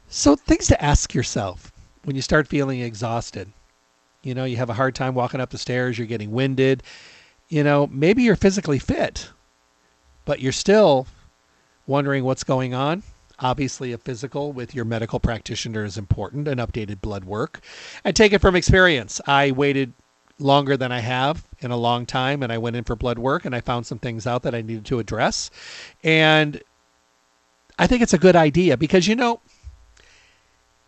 [0.06, 1.72] So, things to ask yourself
[2.04, 3.52] when you start feeling exhausted.
[4.22, 6.84] You know, you have a hard time walking up the stairs, you're getting winded.
[7.48, 9.28] You know, maybe you're physically fit,
[10.24, 11.08] but you're still
[11.88, 13.02] wondering what's going on.
[13.40, 17.60] Obviously, a physical with your medical practitioner is important, an updated blood work.
[18.04, 19.20] And take it from experience.
[19.26, 19.94] I waited
[20.42, 22.42] longer than I have in a long time.
[22.42, 24.62] And I went in for blood work and I found some things out that I
[24.62, 25.50] needed to address.
[26.02, 26.62] And
[27.78, 29.40] I think it's a good idea because, you know,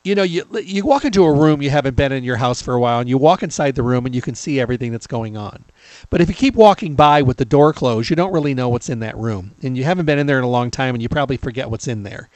[0.05, 2.75] you know, you you walk into a room you haven't been in your house for
[2.75, 5.35] a while, and you walk inside the room and you can see everything that's going
[5.35, 5.65] on.
[6.11, 8.91] But if you keep walking by with the door closed, you don't really know what's
[8.91, 11.09] in that room, and you haven't been in there in a long time, and you
[11.09, 12.29] probably forget what's in there.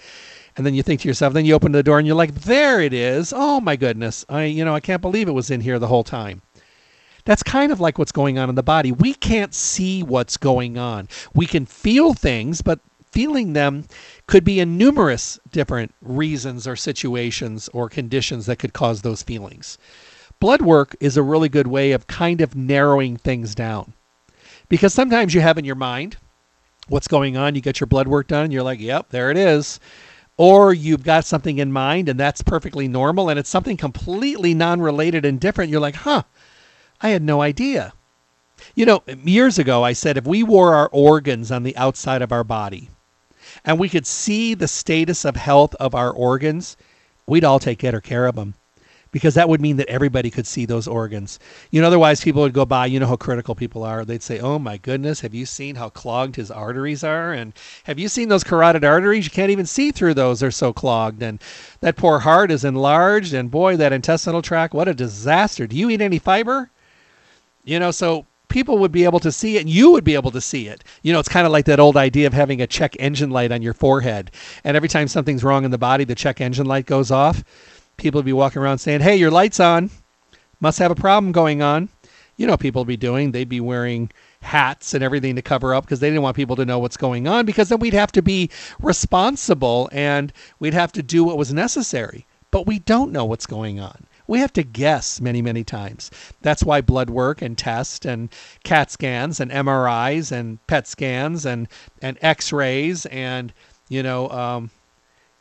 [0.57, 2.81] And then you think to yourself, then you open the door and you're like, there
[2.81, 3.33] it is.
[3.37, 6.04] Oh my goodness, I you know I can't believe it was in here the whole
[6.04, 6.40] time.
[7.29, 8.91] That's kind of like what's going on in the body.
[8.91, 11.09] We can't see what's going on.
[11.35, 12.81] We can feel things, but
[13.12, 13.85] feeling them
[14.27, 19.77] could be in numerous different reasons or situations or conditions that could cause those feelings.
[20.41, 23.93] Blood work is a really good way of kind of narrowing things down.
[24.71, 26.17] Because sometimes you have in your mind
[26.88, 29.37] what's going on, you get your blood work done, and you're like, yep, there it
[29.37, 29.81] is.
[30.38, 34.81] Or you've got something in mind and that's perfectly normal and it's something completely non
[34.81, 35.71] related and different.
[35.71, 36.23] You're like, huh,
[37.00, 37.92] I had no idea.
[38.74, 42.32] You know, years ago I said if we wore our organs on the outside of
[42.32, 42.90] our body
[43.64, 46.76] and we could see the status of health of our organs,
[47.24, 48.54] we'd all take better care of them
[49.12, 51.38] because that would mean that everybody could see those organs.
[51.70, 54.04] You know, otherwise people would go by, you know how critical people are.
[54.04, 57.32] They'd say, "Oh my goodness, have you seen how clogged his arteries are?
[57.32, 57.52] And
[57.84, 59.24] have you seen those carotid arteries?
[59.24, 61.22] You can't even see through those; they're so clogged.
[61.22, 61.40] And
[61.80, 65.68] that poor heart is enlarged, and boy, that intestinal tract, what a disaster.
[65.68, 66.70] Do you eat any fiber?"
[67.68, 70.31] You know, so people would be able to see it and you would be able
[70.31, 70.83] to see it.
[71.02, 73.52] You know, it's kind of like that old idea of having a check engine light
[73.52, 74.31] on your forehead.
[74.64, 77.44] And every time something's wrong in the body, the check engine light goes off.
[77.99, 79.90] People would be walking around saying, Hey, your light's on.
[80.61, 81.90] Must have a problem going on.
[82.38, 85.84] You know, people would be doing, they'd be wearing hats and everything to cover up
[85.84, 88.22] because they didn't want people to know what's going on because then we'd have to
[88.22, 88.49] be
[88.80, 92.26] responsible and we'd have to do what was necessary.
[92.51, 96.11] But we don't know what's going on We have to guess many, many times.
[96.43, 98.29] That's why blood work and tests and
[98.62, 101.66] CAT scans and MRIs and PET scans and,
[102.03, 103.55] and X rays and,
[103.89, 104.70] you know, um,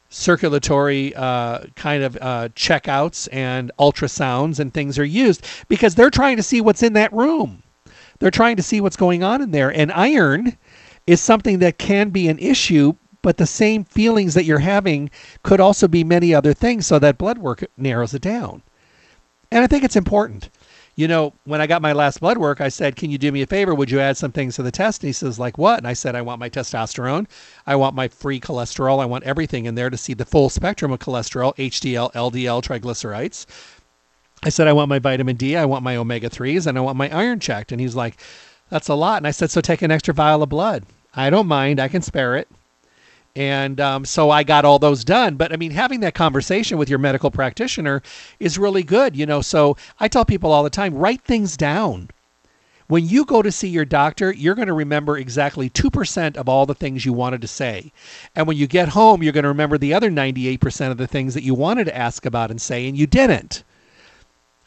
[0.10, 6.38] circulatory uh, kind of uh, checkouts and ultrasounds and things are used because they're trying
[6.38, 7.62] to see what's in that room.
[8.20, 9.70] They're trying to see what's going on in there.
[9.70, 10.58] And iron
[11.06, 15.10] is something that can be an issue, but the same feelings that you're having
[15.44, 18.62] could also be many other things, so that blood work narrows it down.
[19.52, 20.50] And I think it's important.
[20.96, 23.44] You know, when I got my last blood work, I said, Can you do me
[23.44, 23.76] a favor?
[23.76, 25.04] Would you add some things to the test?
[25.04, 25.78] And he says, Like what?
[25.78, 27.28] And I said, I want my testosterone.
[27.68, 29.00] I want my free cholesterol.
[29.00, 33.46] I want everything in there to see the full spectrum of cholesterol, HDL, LDL, triglycerides.
[34.44, 36.98] I said, I want my vitamin D, I want my omega 3s, and I want
[36.98, 37.72] my iron checked.
[37.72, 38.18] And he's like,
[38.72, 39.18] That's a lot.
[39.18, 40.84] And I said, So take an extra vial of blood.
[41.14, 41.80] I don't mind.
[41.80, 42.48] I can spare it.
[43.38, 45.36] And um, so I got all those done.
[45.36, 48.02] But I mean, having that conversation with your medical practitioner
[48.40, 49.42] is really good, you know.
[49.42, 52.10] So I tell people all the time write things down.
[52.88, 56.66] When you go to see your doctor, you're going to remember exactly 2% of all
[56.66, 57.92] the things you wanted to say.
[58.36, 61.36] And when you get home, you're going to remember the other 98% of the things
[61.36, 63.64] that you wanted to ask about and say, and you didn't.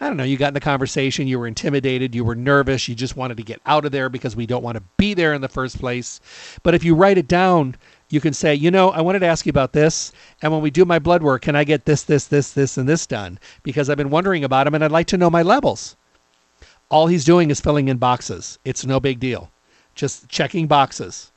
[0.01, 2.95] I don't know, you got in the conversation, you were intimidated, you were nervous, you
[2.95, 5.43] just wanted to get out of there because we don't want to be there in
[5.43, 6.21] the first place.
[6.63, 7.77] But if you write it down,
[8.11, 10.71] you can say, you know, I wanted to ask you about this, and when we
[10.71, 13.39] do my blood work, can I get this, this, this, this, and this done?
[13.63, 15.97] Because I've been wondering about them and I'd like to know my levels.
[16.91, 18.59] All he's doing is filling in boxes.
[18.65, 19.51] It's no big deal.
[19.95, 21.31] Just checking boxes.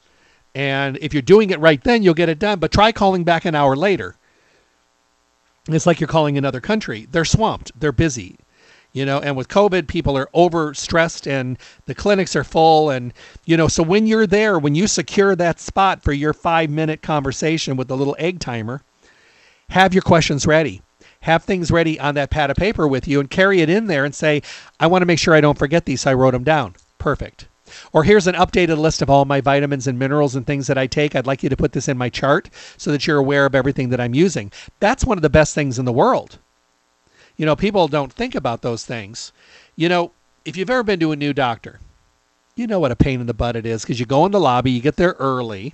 [0.55, 2.59] And if you're doing it right then, you'll get it done.
[2.59, 4.15] But try calling back an hour later.
[5.67, 7.07] It's like you're calling another country.
[7.09, 8.37] They're swamped, they're busy
[8.93, 13.11] you know and with covid people are overstressed and the clinics are full and
[13.45, 17.01] you know so when you're there when you secure that spot for your 5 minute
[17.01, 18.81] conversation with the little egg timer
[19.69, 20.81] have your questions ready
[21.21, 24.05] have things ready on that pad of paper with you and carry it in there
[24.05, 24.41] and say
[24.79, 27.47] i want to make sure i don't forget these so i wrote them down perfect
[27.91, 30.85] or here's an updated list of all my vitamins and minerals and things that I
[30.85, 31.15] take.
[31.15, 33.89] I'd like you to put this in my chart so that you're aware of everything
[33.89, 34.51] that I'm using.
[34.79, 36.37] That's one of the best things in the world
[37.37, 39.31] you know, people don't think about those things.
[39.75, 40.11] You know,
[40.45, 41.79] if you've ever been to a new doctor,
[42.55, 44.39] you know what a pain in the butt it is because you go in the
[44.39, 45.73] lobby, you get there early,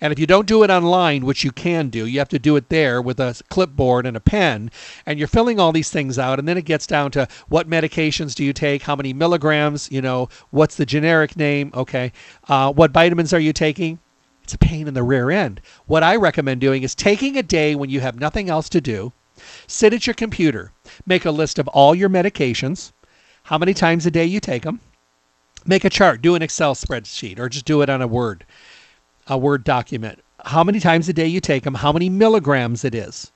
[0.00, 2.54] and if you don't do it online, which you can do, you have to do
[2.54, 4.70] it there with a clipboard and a pen,
[5.06, 8.36] and you're filling all these things out, and then it gets down to what medications
[8.36, 12.12] do you take, how many milligrams, you know, what's the generic name, okay,
[12.48, 13.98] uh, what vitamins are you taking?
[14.44, 15.60] It's a pain in the rear end.
[15.86, 19.12] What I recommend doing is taking a day when you have nothing else to do,
[19.66, 20.72] sit at your computer,
[21.06, 22.92] Make a list of all your medications,
[23.44, 24.80] how many times a day you take them.
[25.64, 28.44] Make a chart, do an Excel spreadsheet, or just do it on a Word,
[29.26, 30.20] a Word document.
[30.44, 33.32] How many times a day you take them, how many milligrams it is.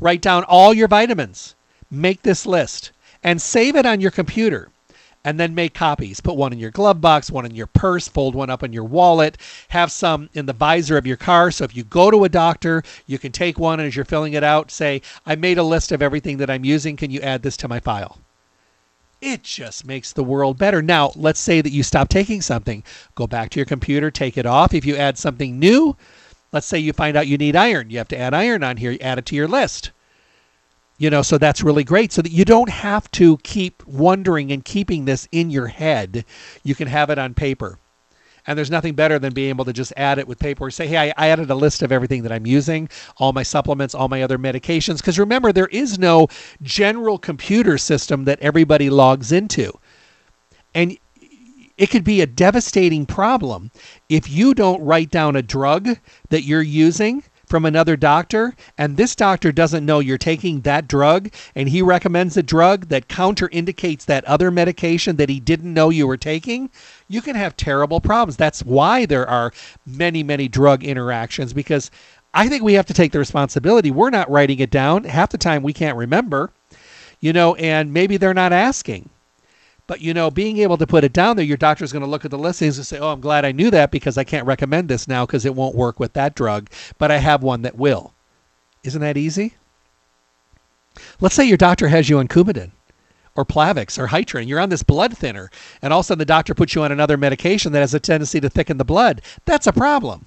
[0.00, 1.54] Write down all your vitamins.
[1.90, 2.90] Make this list
[3.22, 4.71] and save it on your computer
[5.24, 6.20] and then make copies.
[6.20, 8.84] Put one in your glove box, one in your purse, fold one up in your
[8.84, 11.50] wallet, have some in the visor of your car.
[11.50, 14.32] So if you go to a doctor, you can take one and as you're filling
[14.32, 16.96] it out, say, I made a list of everything that I'm using.
[16.96, 18.18] Can you add this to my file?
[19.20, 20.82] It just makes the world better.
[20.82, 22.82] Now, let's say that you stop taking something.
[23.14, 24.74] Go back to your computer, take it off.
[24.74, 25.96] If you add something new,
[26.50, 27.90] let's say you find out you need iron.
[27.90, 29.92] You have to add iron on here, you add it to your list
[30.98, 32.12] you know so that's really great.
[32.12, 36.24] So that you don't have to keep wondering and keeping this in your head.
[36.62, 37.78] You can have it on paper.
[38.44, 40.70] And there's nothing better than being able to just add it with paper.
[40.70, 42.88] Say hey I, I added a list of everything that i'm using
[43.18, 44.98] all my supplements all my other medications.
[44.98, 46.28] Because remember there is no
[46.62, 49.78] general computer system that everybody logs into.
[50.74, 50.96] And
[51.78, 53.70] it could be a devastating problem
[54.08, 59.14] if you don't write down a drug that you're using from another doctor and this
[59.14, 64.24] doctor doesn't know you're taking that drug and he recommends a drug that counterindicates that
[64.24, 66.70] other medication that he didn't know you were taking,
[67.08, 68.38] you can have terrible problems.
[68.38, 69.52] That's why there are
[69.84, 71.90] many, many drug interactions because
[72.32, 73.90] I think we have to take the responsibility.
[73.90, 75.04] We're not writing it down.
[75.04, 76.52] Half the time we can't remember,
[77.20, 79.10] you know, and maybe they're not asking.
[79.86, 82.24] But you know, being able to put it down there, your doctor's going to look
[82.24, 84.88] at the listings and say, "Oh, I'm glad I knew that because I can't recommend
[84.88, 88.14] this now because it won't work with that drug, but I have one that will."
[88.84, 89.54] Isn't that easy?
[91.20, 92.70] Let's say your doctor has you on Coumadin
[93.34, 94.46] or Plavix or Hytrin.
[94.46, 96.92] You're on this blood thinner, and all of a sudden the doctor puts you on
[96.92, 99.22] another medication that has a tendency to thicken the blood.
[99.46, 100.26] That's a problem.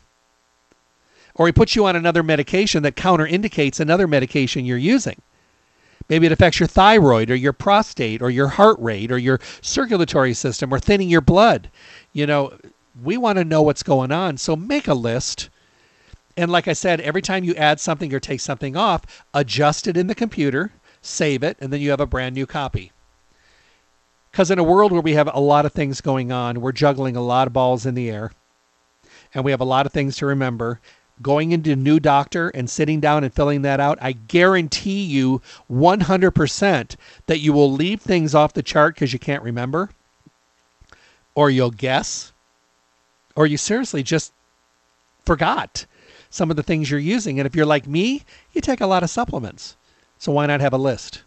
[1.36, 5.22] Or he puts you on another medication that counterindicates another medication you're using.
[6.10, 10.34] Maybe it affects your thyroid or your prostate or your heart rate or your circulatory
[10.34, 11.70] system or thinning your blood.
[12.14, 12.58] You know,
[13.03, 14.38] we want to know what's going on.
[14.38, 15.49] So make a list.
[16.38, 19.97] And like I said, every time you add something or take something off, adjust it
[19.97, 20.72] in the computer
[21.06, 22.91] save it, and then you have a brand new copy.
[24.32, 27.16] Because in a world where we have a lot of things going on, we're juggling
[27.16, 28.32] a lot of balls in the air,
[29.34, 30.82] and we have a lot of things to remember.
[31.22, 35.41] Going into a new doctor and sitting down and filling that out, I guarantee you
[35.72, 36.95] 100%
[37.28, 39.89] that you will leave things off the chart because you can't remember,
[41.34, 42.34] or you'll guess,
[43.36, 44.34] or you seriously just
[45.26, 45.86] forgot
[46.30, 47.39] some of the things you're using.
[47.39, 49.78] And if you're like me, you take a lot of supplements.
[50.18, 51.24] So why not have a list?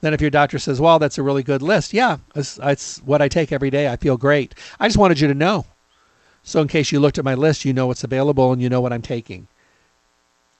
[0.00, 3.20] Then if your doctor says, well, that's a really good list, yeah, it's, it's what
[3.20, 3.88] I take every day.
[3.88, 4.54] I feel great.
[4.78, 5.66] I just wanted you to know.
[6.42, 8.80] So in case you looked at my list, you know what's available and you know
[8.80, 9.46] what I'm taking.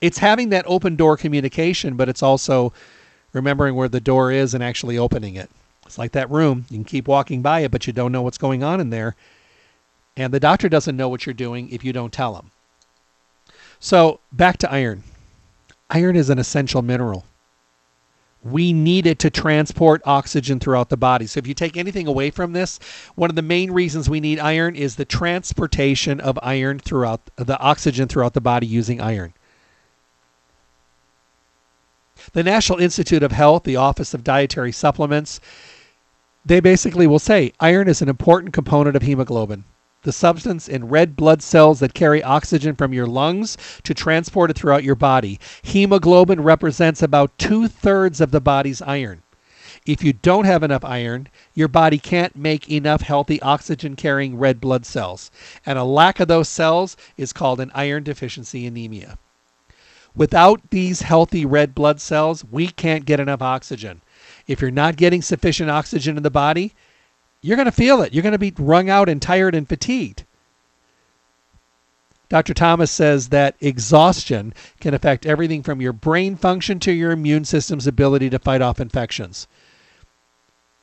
[0.01, 2.73] It's having that open door communication, but it's also
[3.33, 5.51] remembering where the door is and actually opening it.
[5.87, 6.67] It's like that room.
[6.71, 9.17] You can keep walking by it, but you don't know what's going on in there.
[10.17, 12.51] And the doctor doesn't know what you're doing if you don't tell him.
[13.79, 15.03] So back to iron.
[15.89, 17.25] Iron is an essential mineral.
[18.43, 21.27] We need it to transport oxygen throughout the body.
[21.27, 22.79] So if you take anything away from this,
[23.15, 27.59] one of the main reasons we need iron is the transportation of iron throughout the
[27.59, 29.35] oxygen throughout the body using iron.
[32.33, 35.41] The National Institute of Health, the Office of Dietary Supplements,
[36.45, 39.65] they basically will say iron is an important component of hemoglobin
[40.03, 44.57] the substance in red blood cells that carry oxygen from your lungs to transport it
[44.57, 45.39] throughout your body.
[45.63, 49.23] Hemoglobin represents about two thirds of the body's iron.
[49.87, 54.61] If you don't have enough iron, your body can't make enough healthy oxygen carrying red
[54.61, 55.31] blood cells.
[55.65, 59.19] And a lack of those cells is called an iron deficiency anemia.
[60.15, 64.01] Without these healthy red blood cells, we can't get enough oxygen.
[64.47, 66.75] If you're not getting sufficient oxygen in the body,
[67.43, 68.13] you're going to feel it.
[68.13, 70.25] You're going to be wrung out and tired and fatigued.
[72.29, 72.55] Dr.
[72.55, 77.89] Thomas says that exhaustion can affect everything from your brain function to your immune system's
[77.89, 79.49] ability to fight off infections.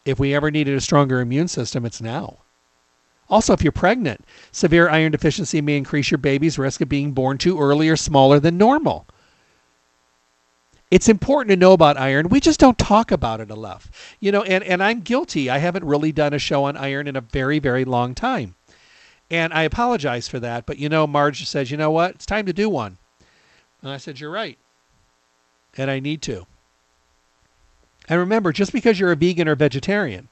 [0.03, 2.39] If we ever needed a stronger immune system, it's now.
[3.29, 7.37] Also, if you're pregnant, severe iron deficiency may increase your baby's risk of being born
[7.37, 9.05] too early or smaller than normal.
[10.89, 12.29] It's important to know about iron.
[12.29, 14.15] We just don't talk about it enough.
[14.19, 15.49] You know, and, and I'm guilty.
[15.49, 18.55] I haven't really done a show on iron in a very, very long time.
[19.29, 20.65] And I apologize for that.
[20.65, 22.11] But you know, Marge says, you know what?
[22.15, 22.97] It's time to do one.
[23.81, 24.57] And I said, you're right.
[25.75, 26.47] And I need to.
[28.07, 30.29] And remember, just because you're a vegan or vegetarian,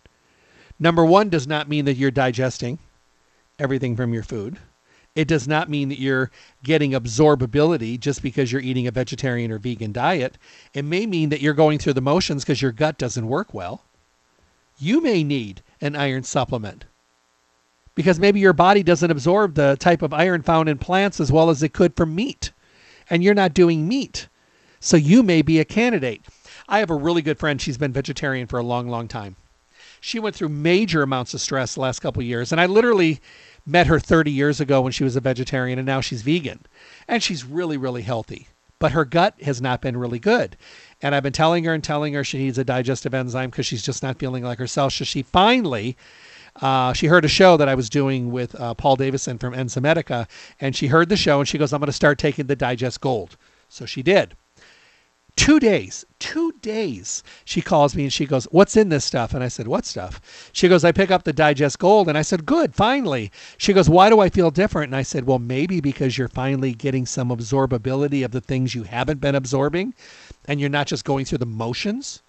[0.79, 2.79] number one does not mean that you're digesting
[3.59, 4.57] everything from your food.
[5.15, 6.29] It does not mean that you're
[6.61, 10.37] getting absorbability just because you're eating a vegetarian or vegan diet.
[10.73, 13.83] It may mean that you're going through the motions because your gut doesn't work well.
[14.77, 16.83] You may need an iron supplement
[17.95, 21.49] because maybe your body doesn't absorb the type of iron found in plants as well
[21.49, 22.51] as it could from meat,
[23.09, 24.27] and you're not doing meat.
[24.81, 26.21] So you may be a candidate.
[26.67, 27.61] I have a really good friend.
[27.61, 29.37] She's been vegetarian for a long, long time.
[30.01, 33.21] She went through major amounts of stress the last couple years, and I literally
[33.65, 36.65] met her 30 years ago when she was a vegetarian and now she's vegan.
[37.07, 38.47] And she's really, really healthy.
[38.77, 40.57] But her gut has not been really good.
[41.01, 43.83] And I've been telling her and telling her she needs a digestive enzyme because she's
[43.83, 44.93] just not feeling like herself.
[44.93, 45.97] So she finally,
[46.61, 50.27] uh, she heard a show that I was doing with uh, Paul Davison from Enzymedica.
[50.59, 53.01] And she heard the show and she goes, I'm going to start taking the Digest
[53.01, 53.37] Gold.
[53.69, 54.35] So she did.
[55.35, 57.21] Two days, two days.
[57.43, 59.33] She calls me and she goes, What's in this stuff?
[59.33, 60.49] And I said, What stuff?
[60.53, 62.07] She goes, I pick up the Digest Gold.
[62.07, 63.31] And I said, Good, finally.
[63.57, 64.89] She goes, Why do I feel different?
[64.89, 68.83] And I said, Well, maybe because you're finally getting some absorbability of the things you
[68.83, 69.93] haven't been absorbing
[70.45, 72.21] and you're not just going through the motions.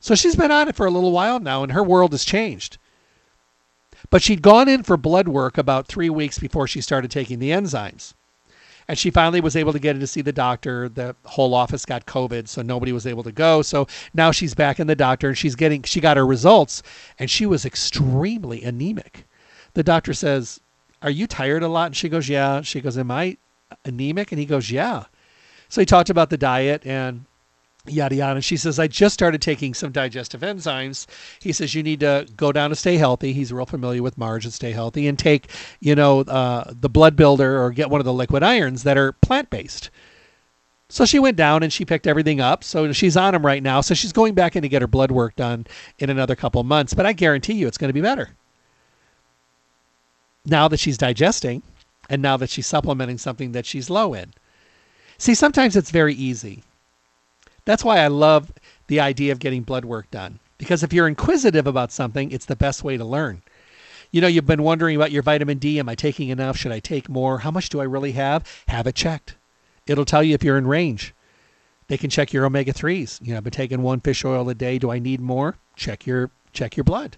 [0.00, 2.78] So she's been on it for a little while now and her world has changed.
[4.10, 7.50] But she'd gone in for blood work about three weeks before she started taking the
[7.50, 8.14] enzymes
[8.88, 10.88] and she finally was able to get in to see the doctor.
[10.88, 13.62] The whole office got COVID, so nobody was able to go.
[13.62, 16.82] So now she's back in the doctor and she's getting she got her results
[17.18, 19.26] and she was extremely anemic.
[19.74, 20.60] The doctor says,
[21.02, 23.36] "Are you tired a lot?" And she goes, "Yeah." She goes, "Am I
[23.84, 25.04] anemic?" And he goes, "Yeah."
[25.68, 27.24] So he talked about the diet and
[27.88, 28.34] yada yada.
[28.36, 31.06] And she says, I just started taking some digestive enzymes.
[31.40, 33.32] He says, you need to go down to stay healthy.
[33.32, 37.16] He's real familiar with Marge and stay healthy and take, you know, uh, the blood
[37.16, 39.90] builder or get one of the liquid irons that are plant based.
[40.88, 42.62] So she went down and she picked everything up.
[42.62, 43.80] So she's on him right now.
[43.80, 45.66] So she's going back in to get her blood work done
[45.98, 46.94] in another couple months.
[46.94, 48.30] But I guarantee you it's going to be better.
[50.44, 51.62] Now that she's digesting
[52.08, 54.32] and now that she's supplementing something that she's low in.
[55.18, 56.62] See, sometimes it's very easy
[57.66, 58.50] that's why I love
[58.86, 60.38] the idea of getting blood work done.
[60.56, 63.42] Because if you're inquisitive about something, it's the best way to learn.
[64.10, 65.78] You know, you've been wondering about your vitamin D.
[65.78, 66.56] Am I taking enough?
[66.56, 67.40] Should I take more?
[67.40, 68.64] How much do I really have?
[68.68, 69.36] Have it checked.
[69.86, 71.12] It'll tell you if you're in range.
[71.88, 73.20] They can check your omega 3s.
[73.20, 74.78] You know, I've been taking one fish oil a day.
[74.78, 75.56] Do I need more?
[75.76, 77.16] Check your check your blood.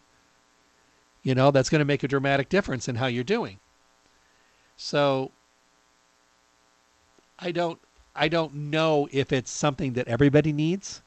[1.22, 3.60] You know, that's going to make a dramatic difference in how you're doing.
[4.76, 5.30] So
[7.38, 7.78] I don't
[8.18, 11.02] I don't know if it's something that everybody needs.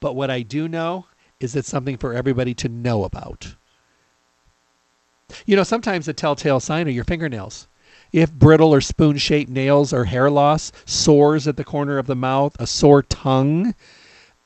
[0.00, 1.06] But what I do know
[1.38, 3.54] is it's something for everybody to know about.
[5.46, 7.68] You know, sometimes a telltale sign are your fingernails.
[8.12, 12.16] If brittle or spoon shaped nails or hair loss, sores at the corner of the
[12.16, 13.74] mouth, a sore tongue,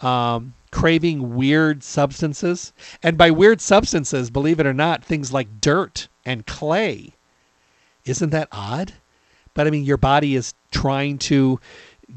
[0.00, 2.72] um, craving weird substances.
[3.02, 7.14] And by weird substances, believe it or not, things like dirt and clay.
[8.04, 8.92] Isn't that odd?
[9.54, 11.60] But I mean, your body is trying to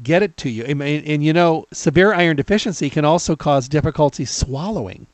[0.02, 0.64] get it to you.
[0.64, 5.06] And, and, and, you know, severe iron deficiency can also cause difficulty swallowing.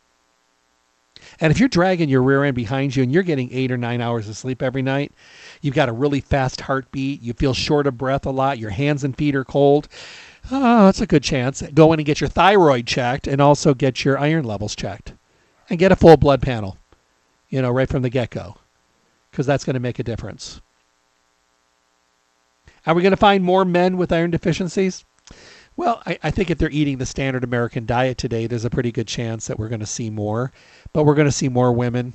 [1.41, 4.01] And if you're dragging your rear end behind you and you're getting eight or nine
[4.01, 5.12] hours of sleep every night,
[5.62, 9.05] you've got a really fast heartbeat, you feel short of breath a lot, your hands
[9.05, 9.89] and feet are cold,
[10.51, 11.62] oh, that's a good chance.
[11.75, 15.12] Go in and get your thyroid checked and also get your iron levels checked
[15.68, 16.77] and get a full blood panel,
[17.49, 18.57] you know, right from the get go,
[19.31, 20.61] because that's going to make a difference.
[22.87, 25.05] Are we going to find more men with iron deficiencies?
[25.74, 28.93] Well, I, I, think if they're eating the standard American diet today, there's a pretty
[28.93, 30.53] good chance that we're going to see more.
[30.93, 32.12] But we're going to see more women,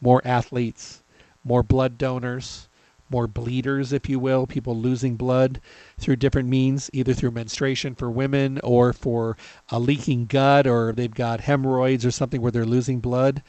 [0.00, 1.02] more athletes,
[1.44, 2.68] more blood donors,
[3.08, 5.60] more bleeders, if you will, people losing blood
[5.98, 9.36] through different means, either through menstruation for women or for
[9.70, 13.42] a leaking gut, or they've got hemorrhoids or something where they're losing blood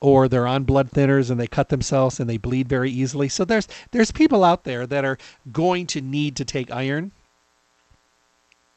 [0.00, 3.28] or they're on blood thinners and they cut themselves and they bleed very easily.
[3.28, 5.18] So there's there's people out there that are
[5.52, 7.12] going to need to take iron.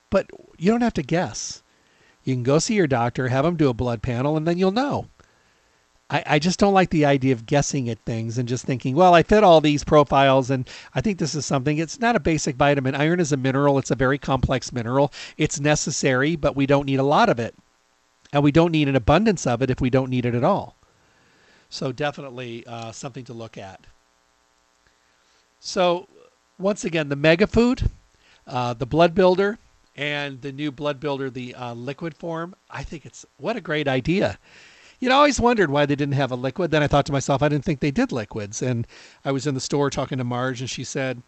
[0.10, 1.64] But you don't have to guess.
[2.24, 4.72] You can go see your doctor, have them do a blood panel, and then you'll
[4.72, 5.08] know.
[6.10, 9.16] I, I just don't like the idea of guessing at things and just thinking, well,
[9.16, 11.78] I fit all these profiles and I think this is something.
[11.78, 12.94] It's not a basic vitamin.
[12.96, 15.12] Iron is a mineral, it's a very complex mineral.
[15.38, 17.56] It's necessary, but we don't need a lot of it.
[18.32, 20.76] And we don't need an abundance of it if we don't need it at all.
[21.74, 23.82] So definitely uh, something to look at.
[25.60, 26.08] So
[26.60, 27.90] once again, the mega food,
[28.46, 29.58] uh, the blood builder,
[29.96, 32.54] and the new blood builder, the uh, liquid form.
[32.70, 34.38] I think it's what a great idea.
[35.00, 36.70] You know, I always wondered why they didn't have a liquid.
[36.70, 38.62] Then I thought to myself, I didn't think they did liquids.
[38.62, 38.86] And
[39.26, 41.24] I was in the store talking to Marge, and she said,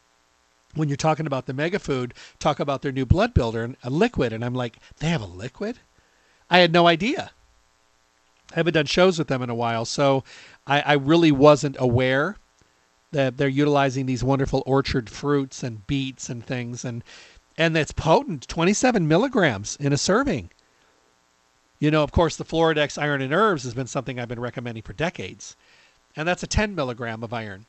[0.76, 3.90] when you're talking about the mega food, talk about their new blood builder and a
[3.90, 4.32] liquid.
[4.32, 5.80] And I'm like, they have a liquid?
[6.52, 7.32] I had no idea.
[8.52, 10.24] I haven't done shows with them in a while, so
[10.68, 12.38] I, I really wasn't aware
[13.12, 17.04] that they're utilizing these wonderful orchard fruits and beets and things, and
[17.58, 20.50] and that's potent, 27 milligrams in a serving.
[21.80, 24.84] You know, of course, the Floradix Iron and Herbs has been something I've been recommending
[24.84, 25.56] for decades,
[26.16, 27.66] and that's a 10 milligram of iron.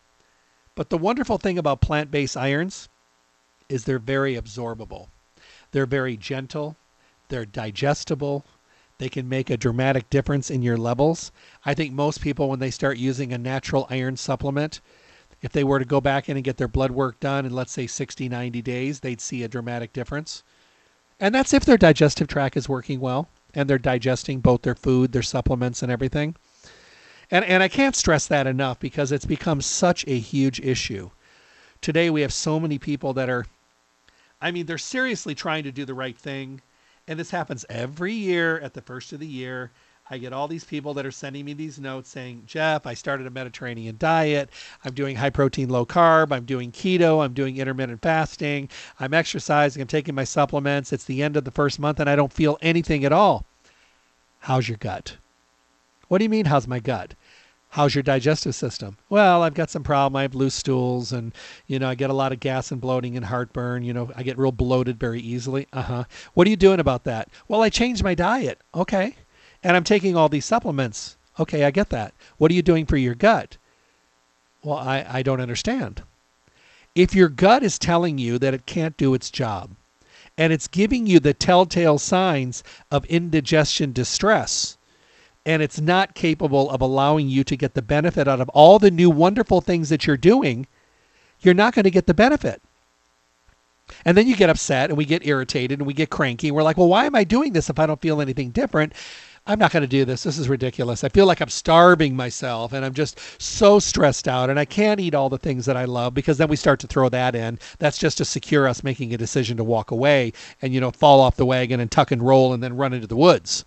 [0.74, 2.88] But the wonderful thing about plant-based irons
[3.68, 5.08] is they're very absorbable.
[5.72, 6.76] They're very gentle.
[7.28, 8.44] They're digestible.
[8.98, 11.30] They can make a dramatic difference in your levels.
[11.64, 14.80] I think most people, when they start using a natural iron supplement,
[15.42, 17.72] if they were to go back in and get their blood work done in, let's
[17.72, 20.42] say, 60, 90 days, they'd see a dramatic difference.
[21.20, 25.12] And that's if their digestive tract is working well and they're digesting both their food,
[25.12, 26.34] their supplements, and everything.
[27.30, 31.10] And, and I can't stress that enough because it's become such a huge issue.
[31.80, 33.46] Today, we have so many people that are,
[34.40, 36.62] I mean, they're seriously trying to do the right thing
[37.08, 39.70] and this happens every year at the first of the year.
[40.08, 43.26] I get all these people that are sending me these notes saying, Jeff, I started
[43.26, 44.50] a Mediterranean diet.
[44.84, 46.30] I'm doing high protein, low carb.
[46.30, 47.24] I'm doing keto.
[47.24, 48.68] I'm doing intermittent fasting.
[49.00, 49.82] I'm exercising.
[49.82, 50.92] I'm taking my supplements.
[50.92, 53.46] It's the end of the first month and I don't feel anything at all.
[54.40, 55.16] How's your gut?
[56.06, 57.14] What do you mean, how's my gut?
[57.70, 58.96] How's your digestive system?
[59.10, 60.16] Well, I've got some problem.
[60.16, 61.34] I have loose stools and,
[61.66, 63.82] you know, I get a lot of gas and bloating and heartburn.
[63.82, 65.66] You know, I get real bloated very easily.
[65.72, 66.04] Uh huh.
[66.34, 67.28] What are you doing about that?
[67.48, 68.60] Well, I changed my diet.
[68.74, 69.16] Okay.
[69.62, 71.16] And I'm taking all these supplements.
[71.38, 72.14] Okay, I get that.
[72.38, 73.58] What are you doing for your gut?
[74.62, 76.02] Well, I, I don't understand.
[76.94, 79.70] If your gut is telling you that it can't do its job
[80.38, 84.75] and it's giving you the telltale signs of indigestion distress,
[85.46, 88.90] and it's not capable of allowing you to get the benefit out of all the
[88.90, 90.66] new wonderful things that you're doing,
[91.40, 92.60] you're not going to get the benefit.
[94.04, 96.50] And then you get upset and we get irritated and we get cranky.
[96.50, 98.92] We're like, well, why am I doing this if I don't feel anything different?
[99.46, 100.24] I'm not going to do this.
[100.24, 101.04] This is ridiculous.
[101.04, 104.98] I feel like I'm starving myself and I'm just so stressed out and I can't
[104.98, 107.60] eat all the things that I love because then we start to throw that in.
[107.78, 111.20] That's just to secure us making a decision to walk away and, you know, fall
[111.20, 113.64] off the wagon and tuck and roll and then run into the woods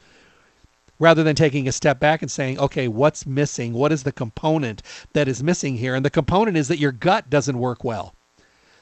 [1.00, 3.74] rather than taking a step back and saying, okay, what's missing?
[3.74, 4.84] What is the component
[5.14, 5.96] that is missing here?
[5.96, 8.14] And the component is that your gut doesn't work well.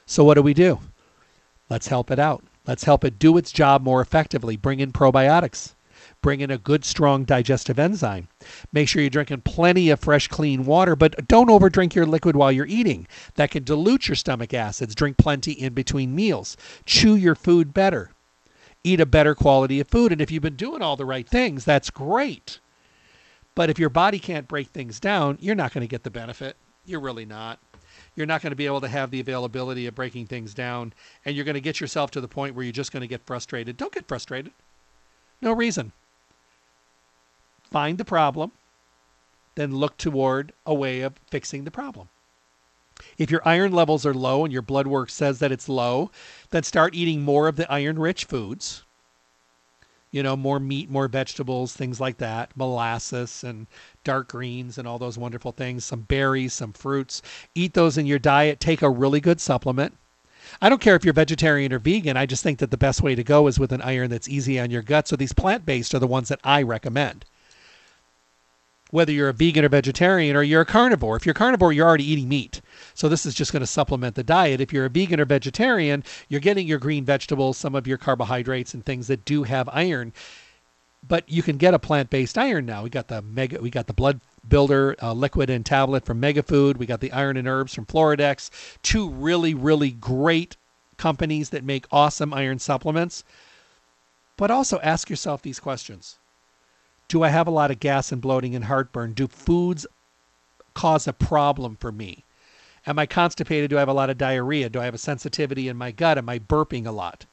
[0.04, 0.80] So what do we do?
[1.70, 2.44] Let's help it out.
[2.66, 4.56] Let's help it do its job more effectively.
[4.56, 5.74] Bring in probiotics.
[6.20, 8.28] Bring in a good, strong digestive enzyme.
[8.72, 12.50] Make sure you're drinking plenty of fresh, clean water, but don't overdrink your liquid while
[12.50, 13.06] you're eating.
[13.36, 14.94] That can dilute your stomach acids.
[14.94, 16.56] Drink plenty in between meals.
[16.84, 18.10] Chew your food better.
[18.88, 20.12] Eat a better quality of food.
[20.12, 22.58] And if you've been doing all the right things, that's great.
[23.54, 26.56] But if your body can't break things down, you're not going to get the benefit.
[26.86, 27.58] You're really not
[28.14, 30.92] you're not going to be able to have the availability of breaking things down
[31.24, 33.26] and you're going to get yourself to the point where you're just going to get
[33.26, 33.76] frustrated.
[33.76, 34.52] Don't get frustrated.
[35.42, 35.92] No reason.
[37.70, 38.52] Find the problem,
[39.54, 42.08] then look toward a way of fixing the problem.
[43.18, 46.10] If your iron levels are low and your blood work says that it's low,
[46.50, 48.84] then start eating more of the iron rich foods
[50.10, 53.66] you know, more meat, more vegetables, things like that, molasses and
[54.04, 57.20] dark greens and all those wonderful things, some berries, some fruits.
[57.54, 58.60] Eat those in your diet.
[58.60, 59.96] Take a really good supplement.
[60.62, 62.16] I don't care if you're vegetarian or vegan.
[62.16, 64.58] I just think that the best way to go is with an iron that's easy
[64.58, 65.08] on your gut.
[65.08, 67.26] So these plant based are the ones that I recommend
[68.90, 71.16] whether you're a vegan or vegetarian or you're a carnivore.
[71.16, 72.60] If you're carnivore, you're already eating meat.
[72.94, 74.60] So this is just going to supplement the diet.
[74.60, 78.74] If you're a vegan or vegetarian, you're getting your green vegetables, some of your carbohydrates
[78.74, 80.12] and things that do have iron.
[81.06, 82.82] But you can get a plant-based iron now.
[82.82, 86.76] We got the mega we got the blood builder uh, liquid and tablet from Megafood.
[86.76, 88.50] We got the iron and herbs from Floradix.
[88.82, 90.56] Two really really great
[90.96, 93.22] companies that make awesome iron supplements.
[94.36, 96.18] But also ask yourself these questions
[97.08, 99.14] do I have a lot of gas and bloating and heartburn?
[99.14, 99.86] Do foods
[100.74, 102.24] cause a problem for me?
[102.86, 103.70] Am I constipated?
[103.70, 104.68] Do I have a lot of diarrhea?
[104.68, 106.18] Do I have a sensitivity in my gut?
[106.18, 107.26] Am I burping a lot?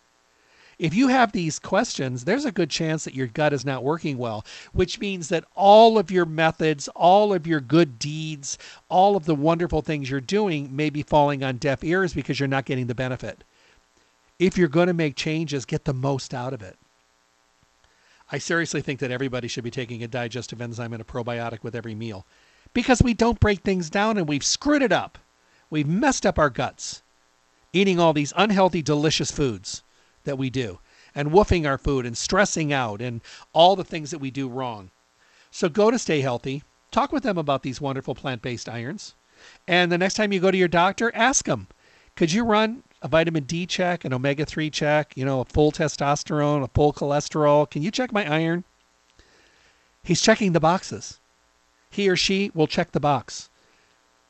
[0.78, 4.18] If you have these questions, there's a good chance that your gut is not working
[4.18, 8.58] well, which means that all of your methods, all of your good deeds,
[8.90, 12.48] all of the wonderful things you're doing may be falling on deaf ears because you're
[12.48, 13.44] not getting the benefit.
[14.38, 16.78] If you're going to make changes, get the most out of it.
[18.32, 21.76] I seriously think that everybody should be taking a digestive enzyme and a probiotic with
[21.76, 22.26] every meal
[22.74, 25.18] because we don't break things down and we've screwed it up.
[25.70, 27.02] We've messed up our guts
[27.74, 29.84] eating all these unhealthy, delicious foods
[30.24, 30.80] that we do
[31.14, 33.22] and woofing our food and stressing out and
[33.54, 34.92] all the things that we do wrong.
[35.52, 39.14] So go to Stay Healthy, talk with them about these wonderful plant based irons.
[39.68, 41.68] And the next time you go to your doctor, ask them,
[42.16, 45.72] could you run a vitamin D check, an omega 3 check, you know, a full
[45.72, 47.70] testosterone, a full cholesterol.
[47.70, 48.64] Can you check my iron?
[50.04, 51.20] He's checking the boxes.
[51.90, 53.50] He or she will check the box.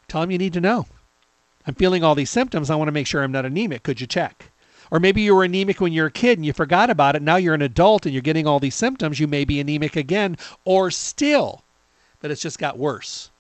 [0.08, 0.86] Tell him you need to know.
[1.68, 2.70] I'm feeling all these symptoms.
[2.70, 3.84] I want to make sure I'm not anemic.
[3.84, 4.52] Could you check?
[4.92, 7.22] Or maybe you were anemic when you were a kid and you forgot about it.
[7.22, 9.20] Now you're an adult and you're getting all these symptoms.
[9.20, 11.64] You may be anemic again or still,
[12.22, 13.32] but it's just got worse.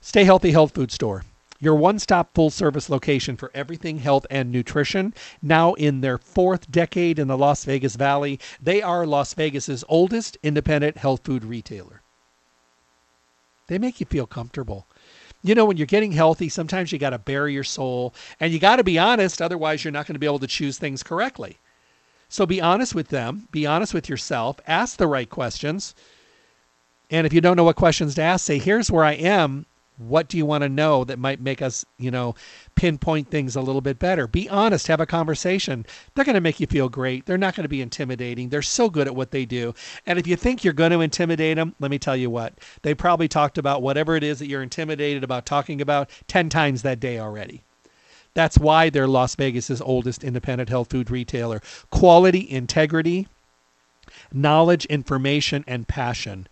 [0.00, 1.22] Stay Healthy Health Food Store
[1.64, 5.14] your one stop full service location for everything health and nutrition.
[5.42, 10.36] Now in their fourth decade in the Las Vegas Valley, they are Las Vegas's oldest
[10.42, 12.02] independent health food retailer.
[13.66, 14.86] They make you feel comfortable.
[15.42, 18.58] You know, when you're getting healthy, sometimes you got to bury your soul and you
[18.58, 21.58] got to be honest, otherwise, you're not going to be able to choose things correctly.
[22.28, 25.94] So be honest with them, be honest with yourself, ask the right questions.
[27.10, 29.66] And if you don't know what questions to ask, say, here's where I am
[29.96, 32.34] what do you want to know that might make us, you know,
[32.74, 34.26] pinpoint things a little bit better?
[34.26, 35.86] Be honest, have a conversation.
[36.14, 37.26] They're going to make you feel great.
[37.26, 38.48] They're not going to be intimidating.
[38.48, 39.74] They're so good at what they do.
[40.06, 42.54] And if you think you're going to intimidate them, let me tell you what.
[42.82, 46.82] They probably talked about whatever it is that you're intimidated about talking about 10 times
[46.82, 47.62] that day already.
[48.34, 51.62] That's why they're Las Vegas's oldest independent health food retailer.
[51.90, 53.28] Quality, integrity,
[54.32, 56.48] knowledge, information, and passion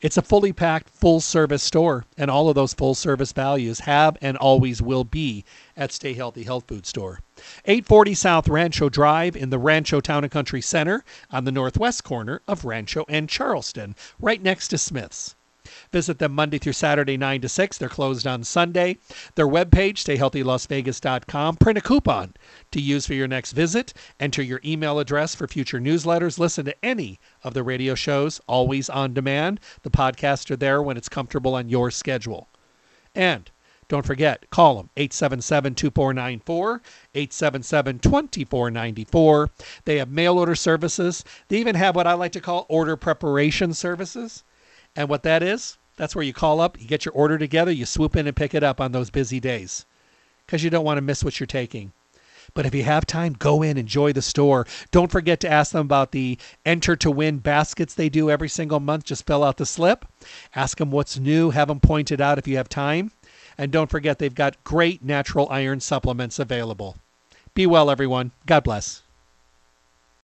[0.00, 4.16] it's a fully packed, full service store, and all of those full service values have
[4.20, 5.44] and always will be
[5.76, 7.20] at Stay Healthy Health Food Store.
[7.64, 12.42] 840 South Rancho Drive in the Rancho Town and Country Center on the northwest corner
[12.46, 15.34] of Rancho and Charleston, right next to Smith's.
[15.92, 17.78] Visit them Monday through Saturday, 9 to 6.
[17.78, 18.98] They're closed on Sunday.
[19.34, 21.56] Their webpage, stayhealthylasvegas.com.
[21.56, 22.34] Print a coupon
[22.70, 23.94] to use for your next visit.
[24.20, 26.38] Enter your email address for future newsletters.
[26.38, 29.60] Listen to any of the radio shows, always on demand.
[29.82, 32.48] The podcasts are there when it's comfortable on your schedule.
[33.14, 33.50] And
[33.88, 36.82] don't forget, call them 877 2494,
[37.14, 39.50] 877 2494.
[39.86, 41.24] They have mail order services.
[41.48, 44.44] They even have what I like to call order preparation services.
[44.96, 47.86] And what that is, that's where you call up, you get your order together, you
[47.86, 49.84] swoop in and pick it up on those busy days
[50.46, 51.92] because you don't want to miss what you're taking.
[52.54, 54.66] But if you have time, go in, enjoy the store.
[54.90, 58.80] Don't forget to ask them about the enter to win baskets they do every single
[58.80, 59.04] month.
[59.04, 60.06] Just fill out the slip.
[60.54, 61.50] Ask them what's new.
[61.50, 63.12] Have them pointed out if you have time.
[63.58, 66.96] And don't forget, they've got great natural iron supplements available.
[67.54, 68.32] Be well, everyone.
[68.46, 69.02] God bless.